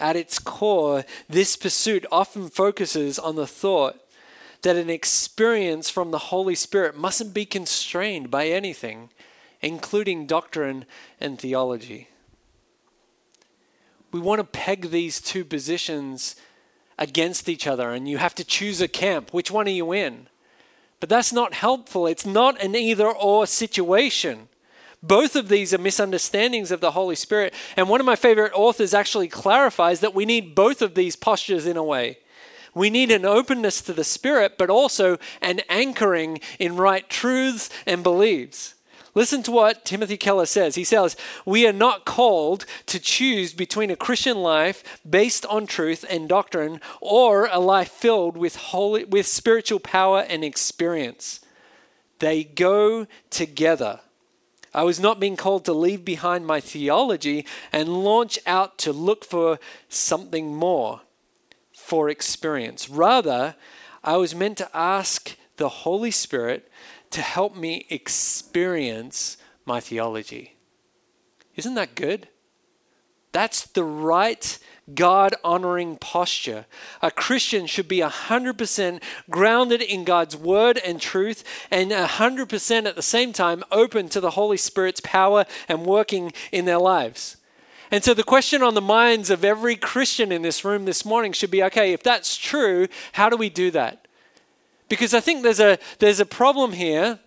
At 0.00 0.16
its 0.16 0.38
core, 0.38 1.04
this 1.28 1.56
pursuit 1.56 2.06
often 2.10 2.48
focuses 2.48 3.18
on 3.18 3.36
the 3.36 3.46
thought 3.46 4.00
that 4.62 4.76
an 4.76 4.88
experience 4.88 5.90
from 5.90 6.10
the 6.10 6.18
Holy 6.18 6.54
Spirit 6.54 6.96
mustn't 6.96 7.34
be 7.34 7.44
constrained 7.44 8.30
by 8.30 8.46
anything, 8.46 9.10
including 9.60 10.26
doctrine 10.26 10.86
and 11.20 11.38
theology. 11.38 12.08
We 14.10 14.20
want 14.20 14.38
to 14.38 14.44
peg 14.44 14.88
these 14.88 15.20
two 15.20 15.44
positions 15.44 16.34
against 17.02 17.48
each 17.48 17.66
other, 17.66 17.90
and 17.90 18.08
you 18.08 18.18
have 18.18 18.34
to 18.36 18.44
choose 18.44 18.80
a 18.80 18.86
camp. 18.86 19.30
Which 19.32 19.50
one 19.50 19.66
are 19.66 19.70
you 19.70 19.92
in? 19.92 20.28
But 21.00 21.08
that's 21.08 21.32
not 21.32 21.52
helpful. 21.52 22.06
It's 22.06 22.24
not 22.24 22.62
an 22.62 22.76
either 22.76 23.10
or 23.10 23.44
situation. 23.46 24.48
Both 25.02 25.34
of 25.34 25.48
these 25.48 25.74
are 25.74 25.78
misunderstandings 25.78 26.70
of 26.70 26.80
the 26.80 26.92
Holy 26.92 27.16
Spirit. 27.16 27.54
And 27.76 27.88
one 27.88 27.98
of 27.98 28.06
my 28.06 28.14
favorite 28.14 28.52
authors 28.54 28.94
actually 28.94 29.26
clarifies 29.26 29.98
that 29.98 30.14
we 30.14 30.24
need 30.24 30.54
both 30.54 30.80
of 30.80 30.94
these 30.94 31.16
postures 31.16 31.66
in 31.66 31.76
a 31.76 31.82
way. 31.82 32.18
We 32.72 32.88
need 32.88 33.10
an 33.10 33.24
openness 33.24 33.80
to 33.82 33.92
the 33.92 34.04
Spirit, 34.04 34.56
but 34.56 34.70
also 34.70 35.18
an 35.40 35.60
anchoring 35.68 36.38
in 36.60 36.76
right 36.76 37.08
truths 37.10 37.68
and 37.84 38.04
beliefs. 38.04 38.76
Listen 39.14 39.42
to 39.42 39.50
what 39.50 39.84
Timothy 39.84 40.16
Keller 40.16 40.46
says. 40.46 40.74
He 40.74 40.84
says, 40.84 41.16
We 41.44 41.66
are 41.66 41.72
not 41.72 42.06
called 42.06 42.64
to 42.86 42.98
choose 42.98 43.52
between 43.52 43.90
a 43.90 43.96
Christian 43.96 44.38
life 44.38 44.82
based 45.08 45.44
on 45.46 45.66
truth 45.66 46.04
and 46.08 46.28
doctrine 46.28 46.80
or 47.00 47.46
a 47.46 47.58
life 47.58 47.90
filled 47.90 48.38
with, 48.38 48.56
holy, 48.56 49.04
with 49.04 49.26
spiritual 49.26 49.80
power 49.80 50.24
and 50.28 50.42
experience. 50.42 51.40
They 52.20 52.44
go 52.44 53.06
together. 53.28 54.00
I 54.74 54.84
was 54.84 54.98
not 54.98 55.20
being 55.20 55.36
called 55.36 55.66
to 55.66 55.74
leave 55.74 56.04
behind 56.04 56.46
my 56.46 56.60
theology 56.60 57.44
and 57.70 58.04
launch 58.04 58.38
out 58.46 58.78
to 58.78 58.92
look 58.92 59.24
for 59.24 59.58
something 59.90 60.54
more 60.54 61.02
for 61.74 62.08
experience. 62.08 62.88
Rather, 62.88 63.56
I 64.02 64.16
was 64.16 64.34
meant 64.34 64.56
to 64.58 64.70
ask 64.74 65.36
the 65.56 65.68
Holy 65.68 66.10
Spirit 66.10 66.70
to 67.12 67.22
help 67.22 67.56
me 67.56 67.86
experience 67.88 69.36
my 69.64 69.80
theology. 69.80 70.56
Isn't 71.56 71.74
that 71.74 71.94
good? 71.94 72.28
That's 73.32 73.64
the 73.66 73.84
right 73.84 74.58
God 74.94 75.34
honoring 75.42 75.96
posture. 75.96 76.66
A 77.00 77.10
Christian 77.10 77.66
should 77.66 77.88
be 77.88 77.98
100% 77.98 79.02
grounded 79.30 79.80
in 79.80 80.04
God's 80.04 80.36
word 80.36 80.78
and 80.78 81.00
truth, 81.00 81.44
and 81.70 81.90
100% 81.90 82.86
at 82.86 82.96
the 82.96 83.02
same 83.02 83.32
time 83.32 83.64
open 83.70 84.08
to 84.10 84.20
the 84.20 84.32
Holy 84.32 84.56
Spirit's 84.58 85.00
power 85.00 85.46
and 85.68 85.86
working 85.86 86.32
in 86.50 86.66
their 86.66 86.78
lives. 86.78 87.36
And 87.90 88.02
so 88.02 88.14
the 88.14 88.24
question 88.24 88.62
on 88.62 88.74
the 88.74 88.80
minds 88.80 89.30
of 89.30 89.44
every 89.44 89.76
Christian 89.76 90.32
in 90.32 90.42
this 90.42 90.64
room 90.64 90.84
this 90.84 91.04
morning 91.04 91.32
should 91.32 91.50
be 91.50 91.62
okay, 91.64 91.92
if 91.92 92.02
that's 92.02 92.36
true, 92.36 92.88
how 93.12 93.28
do 93.28 93.36
we 93.36 93.50
do 93.50 93.70
that? 93.70 94.01
Because 94.92 95.14
I 95.14 95.20
think 95.20 95.42
there's 95.42 95.58
a, 95.58 95.78
there's 96.00 96.20
a 96.20 96.26
problem 96.26 96.72
here. 96.72 97.18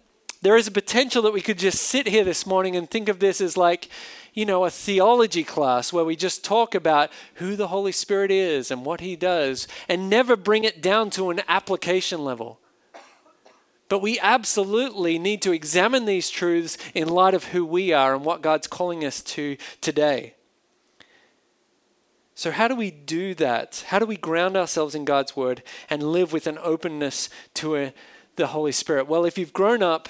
There 0.44 0.56
is 0.56 0.68
a 0.68 0.72
potential 0.72 1.24
that 1.24 1.34
we 1.34 1.42
could 1.42 1.58
just 1.58 1.82
sit 1.82 2.08
here 2.08 2.24
this 2.24 2.46
morning 2.46 2.76
and 2.76 2.88
think 2.88 3.10
of 3.10 3.18
this 3.18 3.42
as 3.42 3.58
like, 3.58 3.90
you 4.36 4.46
know, 4.46 4.66
a 4.66 4.70
theology 4.70 5.44
class 5.44 5.92
where 5.92 6.06
we 6.06 6.16
just 6.16 6.46
talk 6.46 6.76
about 6.76 7.10
who 7.38 7.56
the 7.56 7.70
Holy 7.70 7.92
Spirit 7.92 8.30
is 8.30 8.70
and 8.70 8.86
what 8.86 9.00
He 9.02 9.16
does 9.16 9.68
and 9.90 10.12
never 10.12 10.36
bring 10.36 10.64
it 10.64 10.80
down 10.80 11.10
to 11.10 11.32
an 11.32 11.42
application 11.48 12.24
level. 12.24 12.60
But 13.90 14.04
we 14.04 14.20
absolutely 14.20 15.18
need 15.18 15.42
to 15.42 15.52
examine 15.52 16.06
these 16.06 16.30
truths 16.30 16.78
in 16.94 17.10
light 17.10 17.34
of 17.34 17.46
who 17.46 17.66
we 17.66 17.92
are 17.92 18.14
and 18.14 18.24
what 18.24 18.44
God's 18.44 18.68
calling 18.68 19.04
us 19.04 19.24
to 19.24 19.58
today. 19.82 20.36
So, 22.38 22.52
how 22.52 22.68
do 22.68 22.76
we 22.76 22.92
do 22.92 23.34
that? 23.36 23.86
How 23.88 23.98
do 23.98 24.06
we 24.06 24.18
ground 24.18 24.58
ourselves 24.58 24.94
in 24.94 25.06
God's 25.06 25.38
Word 25.38 25.64
and 25.90 26.04
live 26.04 26.34
with 26.34 26.48
an 26.48 26.60
openness 26.62 27.30
to 27.56 27.78
a, 27.78 27.94
the 28.36 28.48
Holy 28.48 28.74
Spirit? 28.74 29.08
Well, 29.08 29.24
if 29.24 29.38
you've 29.38 29.54
grown 29.54 29.82
up 29.82 30.10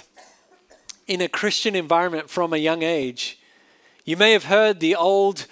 in 1.05 1.21
a 1.21 1.27
Christian 1.27 1.75
environment 1.75 2.31
from 2.31 2.51
a 2.51 2.57
young 2.57 2.81
age, 2.81 3.39
you 4.05 4.17
may 4.17 4.31
have 4.31 4.45
heard 4.45 4.79
the 4.79 4.95
old 4.95 5.45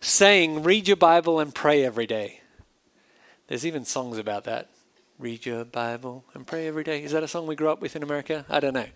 saying, 0.00 0.62
read 0.62 0.86
your 0.86 0.96
Bible 0.96 1.40
and 1.40 1.52
pray 1.52 1.84
every 1.84 2.06
day. 2.06 2.40
There's 3.48 3.66
even 3.66 3.84
songs 3.84 4.16
about 4.16 4.44
that. 4.44 4.68
Read 5.18 5.44
your 5.44 5.64
Bible 5.64 6.24
and 6.32 6.46
pray 6.46 6.68
every 6.68 6.84
day. 6.84 7.02
Is 7.02 7.10
that 7.10 7.24
a 7.24 7.28
song 7.28 7.48
we 7.48 7.56
grew 7.56 7.70
up 7.70 7.82
with 7.82 7.96
in 7.96 8.04
America? 8.04 8.46
I 8.48 8.60
don't 8.60 8.74
know. 8.74 8.86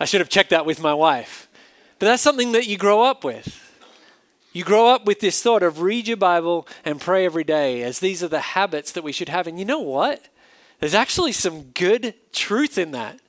I 0.00 0.06
should 0.06 0.22
have 0.22 0.30
checked 0.30 0.50
that 0.50 0.64
with 0.64 0.80
my 0.80 0.94
wife. 0.94 1.48
But 1.98 2.06
that's 2.06 2.22
something 2.22 2.52
that 2.52 2.66
you 2.66 2.78
grow 2.78 3.02
up 3.02 3.24
with. 3.24 3.71
You 4.52 4.64
grow 4.64 4.88
up 4.88 5.06
with 5.06 5.20
this 5.20 5.42
thought 5.42 5.62
of 5.62 5.80
read 5.80 6.06
your 6.06 6.16
Bible 6.16 6.66
and 6.84 7.00
pray 7.00 7.24
every 7.24 7.44
day, 7.44 7.82
as 7.82 8.00
these 8.00 8.22
are 8.22 8.28
the 8.28 8.40
habits 8.40 8.92
that 8.92 9.04
we 9.04 9.12
should 9.12 9.28
have. 9.28 9.46
And 9.46 9.58
you 9.58 9.64
know 9.64 9.80
what? 9.80 10.28
There's 10.80 10.94
actually 10.94 11.32
some 11.32 11.62
good 11.72 12.14
truth 12.32 12.76
in 12.76 12.90
that. 12.90 13.20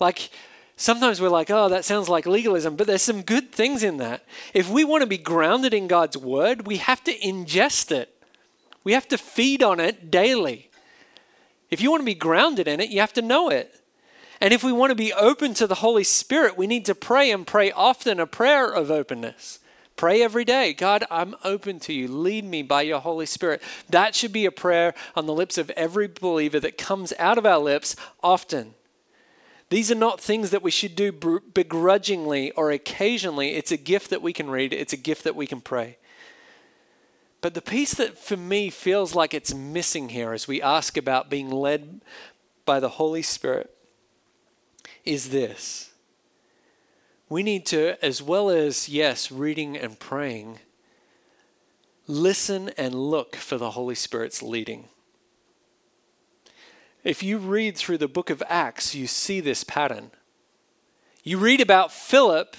Like, 0.00 0.30
Sometimes 0.76 1.20
we're 1.20 1.28
like, 1.28 1.50
oh, 1.50 1.68
that 1.68 1.84
sounds 1.84 2.08
like 2.08 2.26
legalism, 2.26 2.74
but 2.74 2.86
there's 2.86 3.02
some 3.02 3.22
good 3.22 3.52
things 3.52 3.82
in 3.82 3.98
that. 3.98 4.24
If 4.52 4.68
we 4.68 4.82
want 4.82 5.02
to 5.02 5.06
be 5.06 5.18
grounded 5.18 5.72
in 5.72 5.86
God's 5.86 6.16
word, 6.16 6.66
we 6.66 6.78
have 6.78 7.02
to 7.04 7.16
ingest 7.18 7.92
it, 7.92 8.10
we 8.82 8.92
have 8.92 9.08
to 9.08 9.18
feed 9.18 9.62
on 9.62 9.80
it 9.80 10.10
daily. 10.10 10.70
If 11.70 11.80
you 11.80 11.90
want 11.90 12.00
to 12.02 12.06
be 12.06 12.14
grounded 12.14 12.68
in 12.68 12.80
it, 12.80 12.90
you 12.90 13.00
have 13.00 13.12
to 13.14 13.22
know 13.22 13.48
it. 13.48 13.80
And 14.40 14.52
if 14.52 14.62
we 14.62 14.72
want 14.72 14.90
to 14.90 14.96
be 14.96 15.12
open 15.12 15.54
to 15.54 15.66
the 15.66 15.76
Holy 15.76 16.04
Spirit, 16.04 16.58
we 16.58 16.66
need 16.66 16.84
to 16.86 16.94
pray 16.94 17.30
and 17.30 17.46
pray 17.46 17.72
often 17.72 18.20
a 18.20 18.26
prayer 18.26 18.68
of 18.68 18.90
openness. 18.90 19.60
Pray 19.96 20.22
every 20.22 20.44
day. 20.44 20.72
God, 20.72 21.04
I'm 21.10 21.36
open 21.44 21.78
to 21.80 21.92
you. 21.92 22.08
Lead 22.08 22.44
me 22.44 22.62
by 22.62 22.82
your 22.82 23.00
Holy 23.00 23.26
Spirit. 23.26 23.62
That 23.88 24.14
should 24.14 24.32
be 24.32 24.44
a 24.44 24.50
prayer 24.50 24.94
on 25.14 25.26
the 25.26 25.32
lips 25.32 25.56
of 25.56 25.70
every 25.70 26.08
believer 26.08 26.58
that 26.60 26.76
comes 26.76 27.12
out 27.18 27.38
of 27.38 27.46
our 27.46 27.58
lips 27.58 27.94
often. 28.22 28.74
These 29.70 29.90
are 29.90 29.96
not 29.96 30.20
things 30.20 30.50
that 30.50 30.62
we 30.62 30.70
should 30.70 30.94
do 30.96 31.12
begrudgingly 31.12 32.50
or 32.52 32.70
occasionally. 32.70 33.54
It's 33.54 33.72
a 33.72 33.76
gift 33.76 34.10
that 34.10 34.22
we 34.22 34.32
can 34.32 34.50
read, 34.50 34.72
it's 34.72 34.92
a 34.92 34.98
gift 34.98 35.24
that 35.24 35.36
we 35.36 35.46
can 35.46 35.60
pray. 35.60 35.96
But 37.40 37.54
the 37.54 37.62
piece 37.62 37.94
that 37.94 38.18
for 38.18 38.36
me 38.36 38.70
feels 38.70 39.14
like 39.14 39.34
it's 39.34 39.52
missing 39.54 40.08
here 40.08 40.32
as 40.32 40.48
we 40.48 40.62
ask 40.62 40.96
about 40.96 41.28
being 41.28 41.50
led 41.50 42.00
by 42.64 42.80
the 42.80 42.88
Holy 42.88 43.22
Spirit 43.22 43.70
is 45.04 45.30
this 45.30 45.93
we 47.28 47.42
need 47.42 47.66
to, 47.66 47.96
as 48.04 48.22
well 48.22 48.50
as, 48.50 48.88
yes, 48.88 49.30
reading 49.32 49.76
and 49.76 49.98
praying, 49.98 50.58
listen 52.06 52.70
and 52.76 52.94
look 52.94 53.36
for 53.36 53.56
the 53.56 53.70
Holy 53.70 53.94
Spirit's 53.94 54.42
leading. 54.42 54.88
If 57.02 57.22
you 57.22 57.38
read 57.38 57.76
through 57.76 57.98
the 57.98 58.08
book 58.08 58.30
of 58.30 58.42
Acts, 58.48 58.94
you 58.94 59.06
see 59.06 59.40
this 59.40 59.64
pattern. 59.64 60.10
You 61.22 61.38
read 61.38 61.60
about 61.60 61.92
Philip 61.92 62.56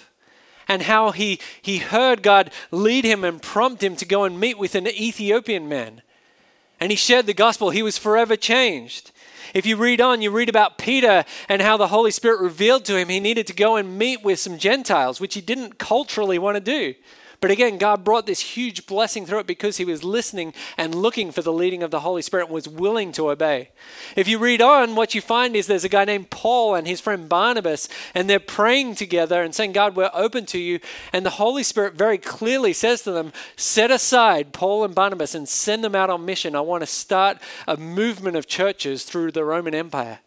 and 0.68 0.84
how 0.84 1.12
he, 1.12 1.40
he 1.62 1.78
heard 1.78 2.24
God 2.24 2.52
lead 2.72 3.06
him 3.06 3.24
and 3.24 3.42
prompt 3.42 3.84
him 3.84 3.96
to 3.98 4.06
go 4.06 4.24
and 4.24 4.40
meet 4.40 4.58
with 4.58 4.76
an 4.76 4.88
Ethiopian 4.88 5.70
man. 5.70 6.02
And 6.80 6.92
he 6.92 6.96
shared 6.96 7.28
the 7.28 7.34
gospel. 7.34 7.70
He 7.70 7.84
was 7.84 7.98
forever 7.98 8.36
changed. 8.36 9.12
If 9.54 9.66
you 9.66 9.78
read 9.78 10.02
on, 10.02 10.22
you 10.22 10.32
read 10.32 10.50
about 10.50 10.78
Peter 10.78 11.24
and 11.48 11.62
how 11.62 11.78
the 11.78 11.88
Holy 11.88 12.12
Spirit 12.12 12.42
revealed 12.42 12.86
to 12.86 12.98
him 12.98 13.10
he 13.10 13.20
needed 13.20 13.48
to 13.48 13.54
go 13.54 13.76
and 13.76 13.98
meet 13.98 14.24
with 14.24 14.40
some 14.40 14.58
Gentiles, 14.58 15.20
which 15.20 15.34
he 15.36 15.42
didn't 15.42 15.78
culturally 15.78 16.40
want 16.40 16.56
to 16.56 16.62
do. 16.62 16.96
But 17.42 17.52
again, 17.52 17.78
God 17.78 18.04
brought 18.04 18.26
this 18.26 18.40
huge 18.40 18.86
blessing 18.86 19.26
through 19.26 19.40
it 19.40 19.48
because 19.48 19.78
he 19.78 19.86
was 19.86 20.04
listening 20.04 20.54
and 20.78 20.96
looking 20.96 21.32
for 21.32 21.42
the 21.42 21.54
leading 21.54 21.84
of 21.84 21.92
the 21.92 22.00
Holy 22.02 22.22
Spirit 22.22 22.46
and 22.46 22.54
was 22.54 22.68
willing 22.68 23.12
to 23.14 23.30
obey. 23.30 23.70
If 24.16 24.28
you 24.28 24.40
read 24.40 24.62
on, 24.62 24.96
what 24.96 25.16
you 25.16 25.22
find 25.22 25.56
is 25.56 25.68
there's 25.68 25.84
a 25.84 25.90
guy 25.90 26.06
named 26.06 26.30
Paul 26.30 26.76
and 26.76 26.88
his 26.88 27.02
friend 27.02 27.28
Barnabas, 27.28 27.88
and 28.14 28.30
they're 28.30 28.40
praying 28.40 28.96
together 28.96 29.44
and 29.44 29.54
saying, 29.54 29.74
God, 29.74 29.96
we're 29.96 30.12
open 30.14 30.46
to 30.48 30.60
you. 30.60 30.80
And 31.14 31.26
the 31.26 31.32
Holy 31.32 31.64
Spirit 31.64 31.96
very 31.96 32.18
clearly 32.18 32.74
says 32.74 33.02
to 33.04 33.12
them, 33.12 33.34
Set 33.56 33.92
aside 33.92 34.54
Paul 34.54 34.84
and 34.84 34.96
Barnabas 34.96 35.36
and 35.36 35.48
send 35.48 35.84
them 35.84 35.96
out 35.96 36.10
on 36.10 36.26
mission. 36.26 36.56
I 36.56 36.62
want 36.62 36.82
to 36.82 36.88
start 36.88 37.38
a 37.68 37.78
movement 37.78 38.38
of 38.38 38.48
churches 38.48 39.04
through 39.04 39.32
the 39.32 39.44
Roman 39.44 39.76
Empire. 39.76 40.20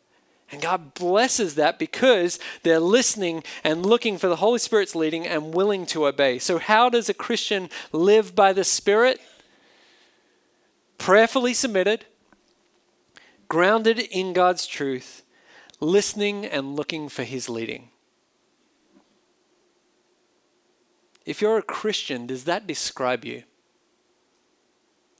And 0.50 0.62
God 0.62 0.94
blesses 0.94 1.56
that 1.56 1.78
because 1.78 2.38
they're 2.62 2.80
listening 2.80 3.44
and 3.62 3.84
looking 3.84 4.16
for 4.16 4.28
the 4.28 4.36
Holy 4.36 4.58
Spirit's 4.58 4.94
leading 4.94 5.26
and 5.26 5.54
willing 5.54 5.84
to 5.86 6.06
obey. 6.06 6.38
So, 6.38 6.58
how 6.58 6.88
does 6.88 7.08
a 7.08 7.14
Christian 7.14 7.68
live 7.92 8.34
by 8.34 8.54
the 8.54 8.64
Spirit? 8.64 9.20
Prayerfully 10.96 11.52
submitted, 11.52 12.06
grounded 13.48 13.98
in 13.98 14.32
God's 14.32 14.66
truth, 14.66 15.22
listening 15.80 16.46
and 16.46 16.74
looking 16.74 17.08
for 17.08 17.24
His 17.24 17.48
leading. 17.48 17.90
If 21.26 21.42
you're 21.42 21.58
a 21.58 21.62
Christian, 21.62 22.26
does 22.26 22.44
that 22.44 22.66
describe 22.66 23.22
you? 23.22 23.42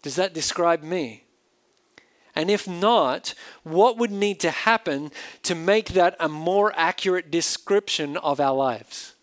Does 0.01 0.17
that 0.17 0.33
describe 0.33 0.83
me? 0.83 1.25
And 2.39 2.53
if 2.53 2.69
not, 2.69 3.35
what 3.65 3.99
would 3.99 4.13
need 4.13 4.39
to 4.41 4.53
happen 4.53 5.11
to 5.43 5.57
make 5.57 5.89
that 5.89 6.15
a 6.21 6.29
more 6.29 6.73
accurate 6.77 7.33
description 7.33 8.17
of 8.17 8.39
our 8.39 8.55
lives? 8.55 9.15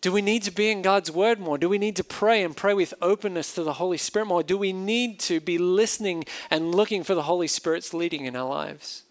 Do 0.00 0.10
we 0.10 0.20
need 0.20 0.42
to 0.42 0.50
be 0.50 0.68
in 0.68 0.82
God's 0.82 1.12
Word 1.12 1.38
more? 1.38 1.58
Do 1.58 1.68
we 1.68 1.78
need 1.78 1.94
to 1.96 2.04
pray 2.04 2.42
and 2.42 2.56
pray 2.56 2.74
with 2.74 2.92
openness 3.00 3.54
to 3.54 3.62
the 3.62 3.74
Holy 3.74 3.98
Spirit 3.98 4.26
more? 4.26 4.42
Do 4.42 4.58
we 4.58 4.72
need 4.72 5.20
to 5.20 5.38
be 5.38 5.58
listening 5.58 6.24
and 6.50 6.74
looking 6.74 7.04
for 7.04 7.14
the 7.14 7.22
Holy 7.22 7.46
Spirit's 7.46 7.94
leading 7.94 8.24
in 8.24 8.34
our 8.34 8.48
lives? 8.48 9.04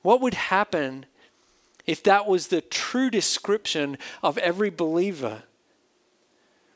What 0.00 0.22
would 0.22 0.32
happen 0.32 1.04
if 1.86 2.02
that 2.04 2.26
was 2.26 2.46
the 2.46 2.62
true 2.62 3.10
description 3.10 3.98
of 4.22 4.38
every 4.38 4.70
believer? 4.70 5.42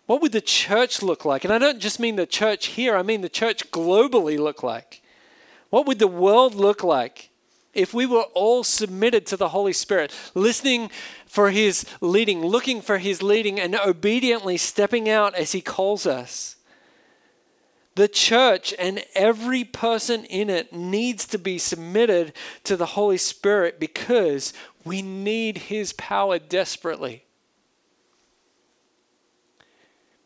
What 0.09 0.23
would 0.23 0.33
the 0.33 0.41
church 0.41 1.03
look 1.03 1.27
like? 1.27 1.45
And 1.45 1.53
I 1.53 1.59
don't 1.59 1.81
just 1.81 2.01
mean 2.01 2.17
the 2.17 2.25
church 2.25 2.69
here, 2.69 2.97
I 2.97 3.03
mean 3.03 3.21
the 3.21 3.29
church 3.29 3.71
globally 3.71 4.39
look 4.39 4.63
like. 4.63 5.03
What 5.69 5.87
would 5.87 5.99
the 5.99 6.09
world 6.09 6.55
look 6.55 6.83
like 6.83 7.29
if 7.75 7.93
we 7.93 8.07
were 8.07 8.25
all 8.33 8.65
submitted 8.65 9.27
to 9.27 9.37
the 9.37 9.51
Holy 9.51 9.75
Spirit, 9.75 10.11
listening 10.35 10.91
for 11.27 11.51
His 11.51 11.85
leading, 12.01 12.41
looking 12.41 12.81
for 12.81 12.97
His 12.97 13.23
leading, 13.23 13.61
and 13.61 13.75
obediently 13.75 14.57
stepping 14.57 15.11
out 15.11 15.35
as 15.35 15.53
He 15.53 15.61
calls 15.61 16.07
us? 16.07 16.57
The 17.95 18.09
church 18.09 18.73
and 18.79 19.05
every 19.15 19.63
person 19.63 20.25
in 20.25 20.49
it 20.49 20.73
needs 20.73 21.27
to 21.27 21.39
be 21.39 21.59
submitted 21.59 22.33
to 22.65 22.79
the 22.79 22.87
Holy 22.87 23.19
Spirit 23.19 23.79
because 23.79 24.55
we 24.87 25.03
need 25.03 25.59
His 25.59 25.93
power 25.93 26.39
desperately. 26.39 27.25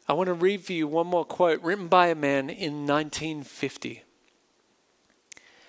I 0.08 0.14
want 0.14 0.26
to 0.26 0.34
read 0.34 0.64
for 0.64 0.72
you 0.72 0.88
one 0.88 1.06
more 1.06 1.24
quote 1.24 1.62
written 1.62 1.88
by 1.88 2.08
a 2.08 2.14
man 2.14 2.50
in 2.50 2.86
1950. 2.86 4.02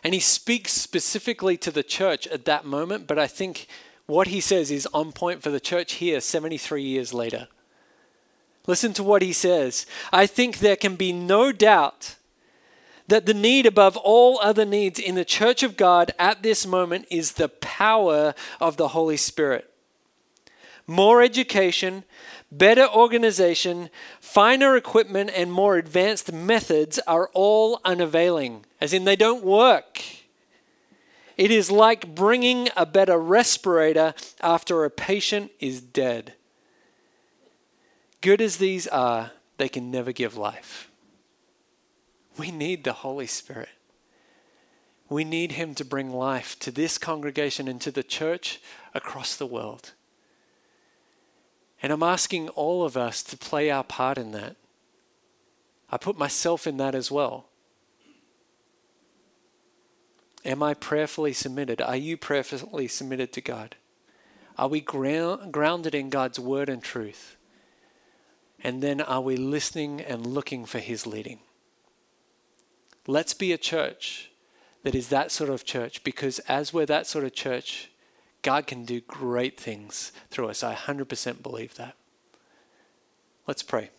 And 0.04 0.14
he 0.14 0.20
speaks 0.20 0.74
specifically 0.74 1.56
to 1.58 1.72
the 1.72 1.84
church 1.84 2.28
at 2.28 2.46
that 2.46 2.66
moment, 2.66 3.08
but 3.08 3.18
I 3.18 3.28
think 3.28 3.68
what 4.06 4.28
he 4.28 4.42
says 4.42 4.70
is 4.70 4.88
on 4.94 5.12
point 5.12 5.42
for 5.42 5.50
the 5.50 5.60
church 5.60 5.94
here 5.94 6.20
73 6.20 6.84
years 6.84 7.14
later. 7.14 7.48
Listen 8.68 8.94
to 8.94 9.04
what 9.04 9.22
he 9.22 9.34
says. 9.34 9.86
I 10.12 10.26
think 10.26 10.58
there 10.58 10.76
can 10.76 10.96
be 10.96 11.14
no 11.14 11.52
doubt 11.52 12.16
that 13.08 13.26
the 13.26 13.34
need 13.34 13.66
above 13.66 13.98
all 13.98 14.40
other 14.42 14.66
needs 14.66 15.00
in 15.00 15.16
the 15.16 15.26
church 15.26 15.64
of 15.64 15.78
God 15.78 16.12
at 16.18 16.42
this 16.42 16.66
moment 16.66 17.06
is 17.12 17.34
the 17.34 17.50
power 17.50 18.34
of 18.62 18.78
the 18.78 18.90
Holy 18.90 19.18
Spirit. 19.18 19.73
More 20.86 21.22
education, 21.22 22.04
better 22.52 22.88
organization, 22.88 23.90
finer 24.20 24.76
equipment, 24.76 25.32
and 25.36 25.52
more 25.52 25.78
advanced 25.78 26.32
methods 26.32 27.00
are 27.08 27.30
all 27.34 27.80
unavailing, 27.86 28.66
as 28.82 28.94
in 28.94 29.06
they 29.06 29.16
don't 29.16 29.44
work. 29.44 30.02
It 31.38 31.52
is 31.52 31.72
like 31.72 32.14
bringing 32.14 32.70
a 32.76 32.86
better 32.86 33.18
respirator 33.18 34.14
after 34.42 34.84
a 34.84 34.90
patient 34.90 35.52
is 35.60 35.82
dead. 35.82 36.34
Good 38.22 38.42
as 38.42 38.58
these 38.58 38.88
are, 38.88 39.32
they 39.58 39.70
can 39.70 39.90
never 39.90 40.12
give 40.12 40.38
life. 40.38 40.90
We 42.38 42.52
need 42.52 42.84
the 42.84 42.94
Holy 42.94 43.28
Spirit. 43.28 43.70
We 45.10 45.24
need 45.24 45.54
Him 45.54 45.76
to 45.76 45.86
bring 45.86 46.12
life 46.12 46.58
to 46.60 46.72
this 46.72 46.98
congregation 46.98 47.68
and 47.68 47.80
to 47.82 47.92
the 47.92 48.04
church 48.04 48.60
across 48.94 49.36
the 49.36 49.46
world. 49.46 49.94
And 51.84 51.92
I'm 51.92 52.02
asking 52.02 52.48
all 52.50 52.86
of 52.86 52.96
us 52.96 53.22
to 53.24 53.36
play 53.36 53.70
our 53.70 53.84
part 53.84 54.18
in 54.18 54.32
that. 54.32 54.56
I 55.92 55.98
put 55.98 56.18
myself 56.18 56.66
in 56.66 56.78
that 56.78 56.96
as 56.96 57.12
well. 57.12 57.50
Am 60.46 60.64
I 60.64 60.74
prayerfully 60.74 61.34
submitted? 61.34 61.82
Are 61.82 61.98
you 61.98 62.16
prayerfully 62.16 62.88
submitted 62.88 63.34
to 63.34 63.42
God? 63.42 63.76
Are 64.58 64.70
we 64.70 64.80
ground, 64.80 65.52
grounded 65.52 65.94
in 65.94 66.10
God's 66.10 66.40
word 66.40 66.70
and 66.70 66.82
truth? 66.82 67.36
And 68.62 68.82
then 68.82 69.02
are 69.02 69.22
we 69.22 69.36
listening 69.36 70.00
and 70.00 70.26
looking 70.26 70.66
for 70.66 70.80
His 70.80 71.06
leading? 71.06 71.40
Let's 73.08 73.34
be 73.34 73.52
a 73.52 73.58
church 73.58 74.32
that 74.84 74.96
is 74.96 75.10
that 75.10 75.32
sort 75.32 75.50
of 75.50 75.66
church 75.66 76.04
because 76.04 76.40
as 76.40 76.74
we're 76.74 76.86
that 76.86 77.08
sort 77.08 77.26
of 77.26 77.34
church, 77.34 77.90
God 78.44 78.68
can 78.68 78.86
do 78.86 79.02
great 79.02 79.60
things 79.60 80.12
through 80.30 80.50
us. 80.50 80.64
I 80.64 80.76
100% 80.76 81.42
believe 81.42 81.76
that. 81.76 81.96
Let's 83.48 83.64
pray. 83.64 83.90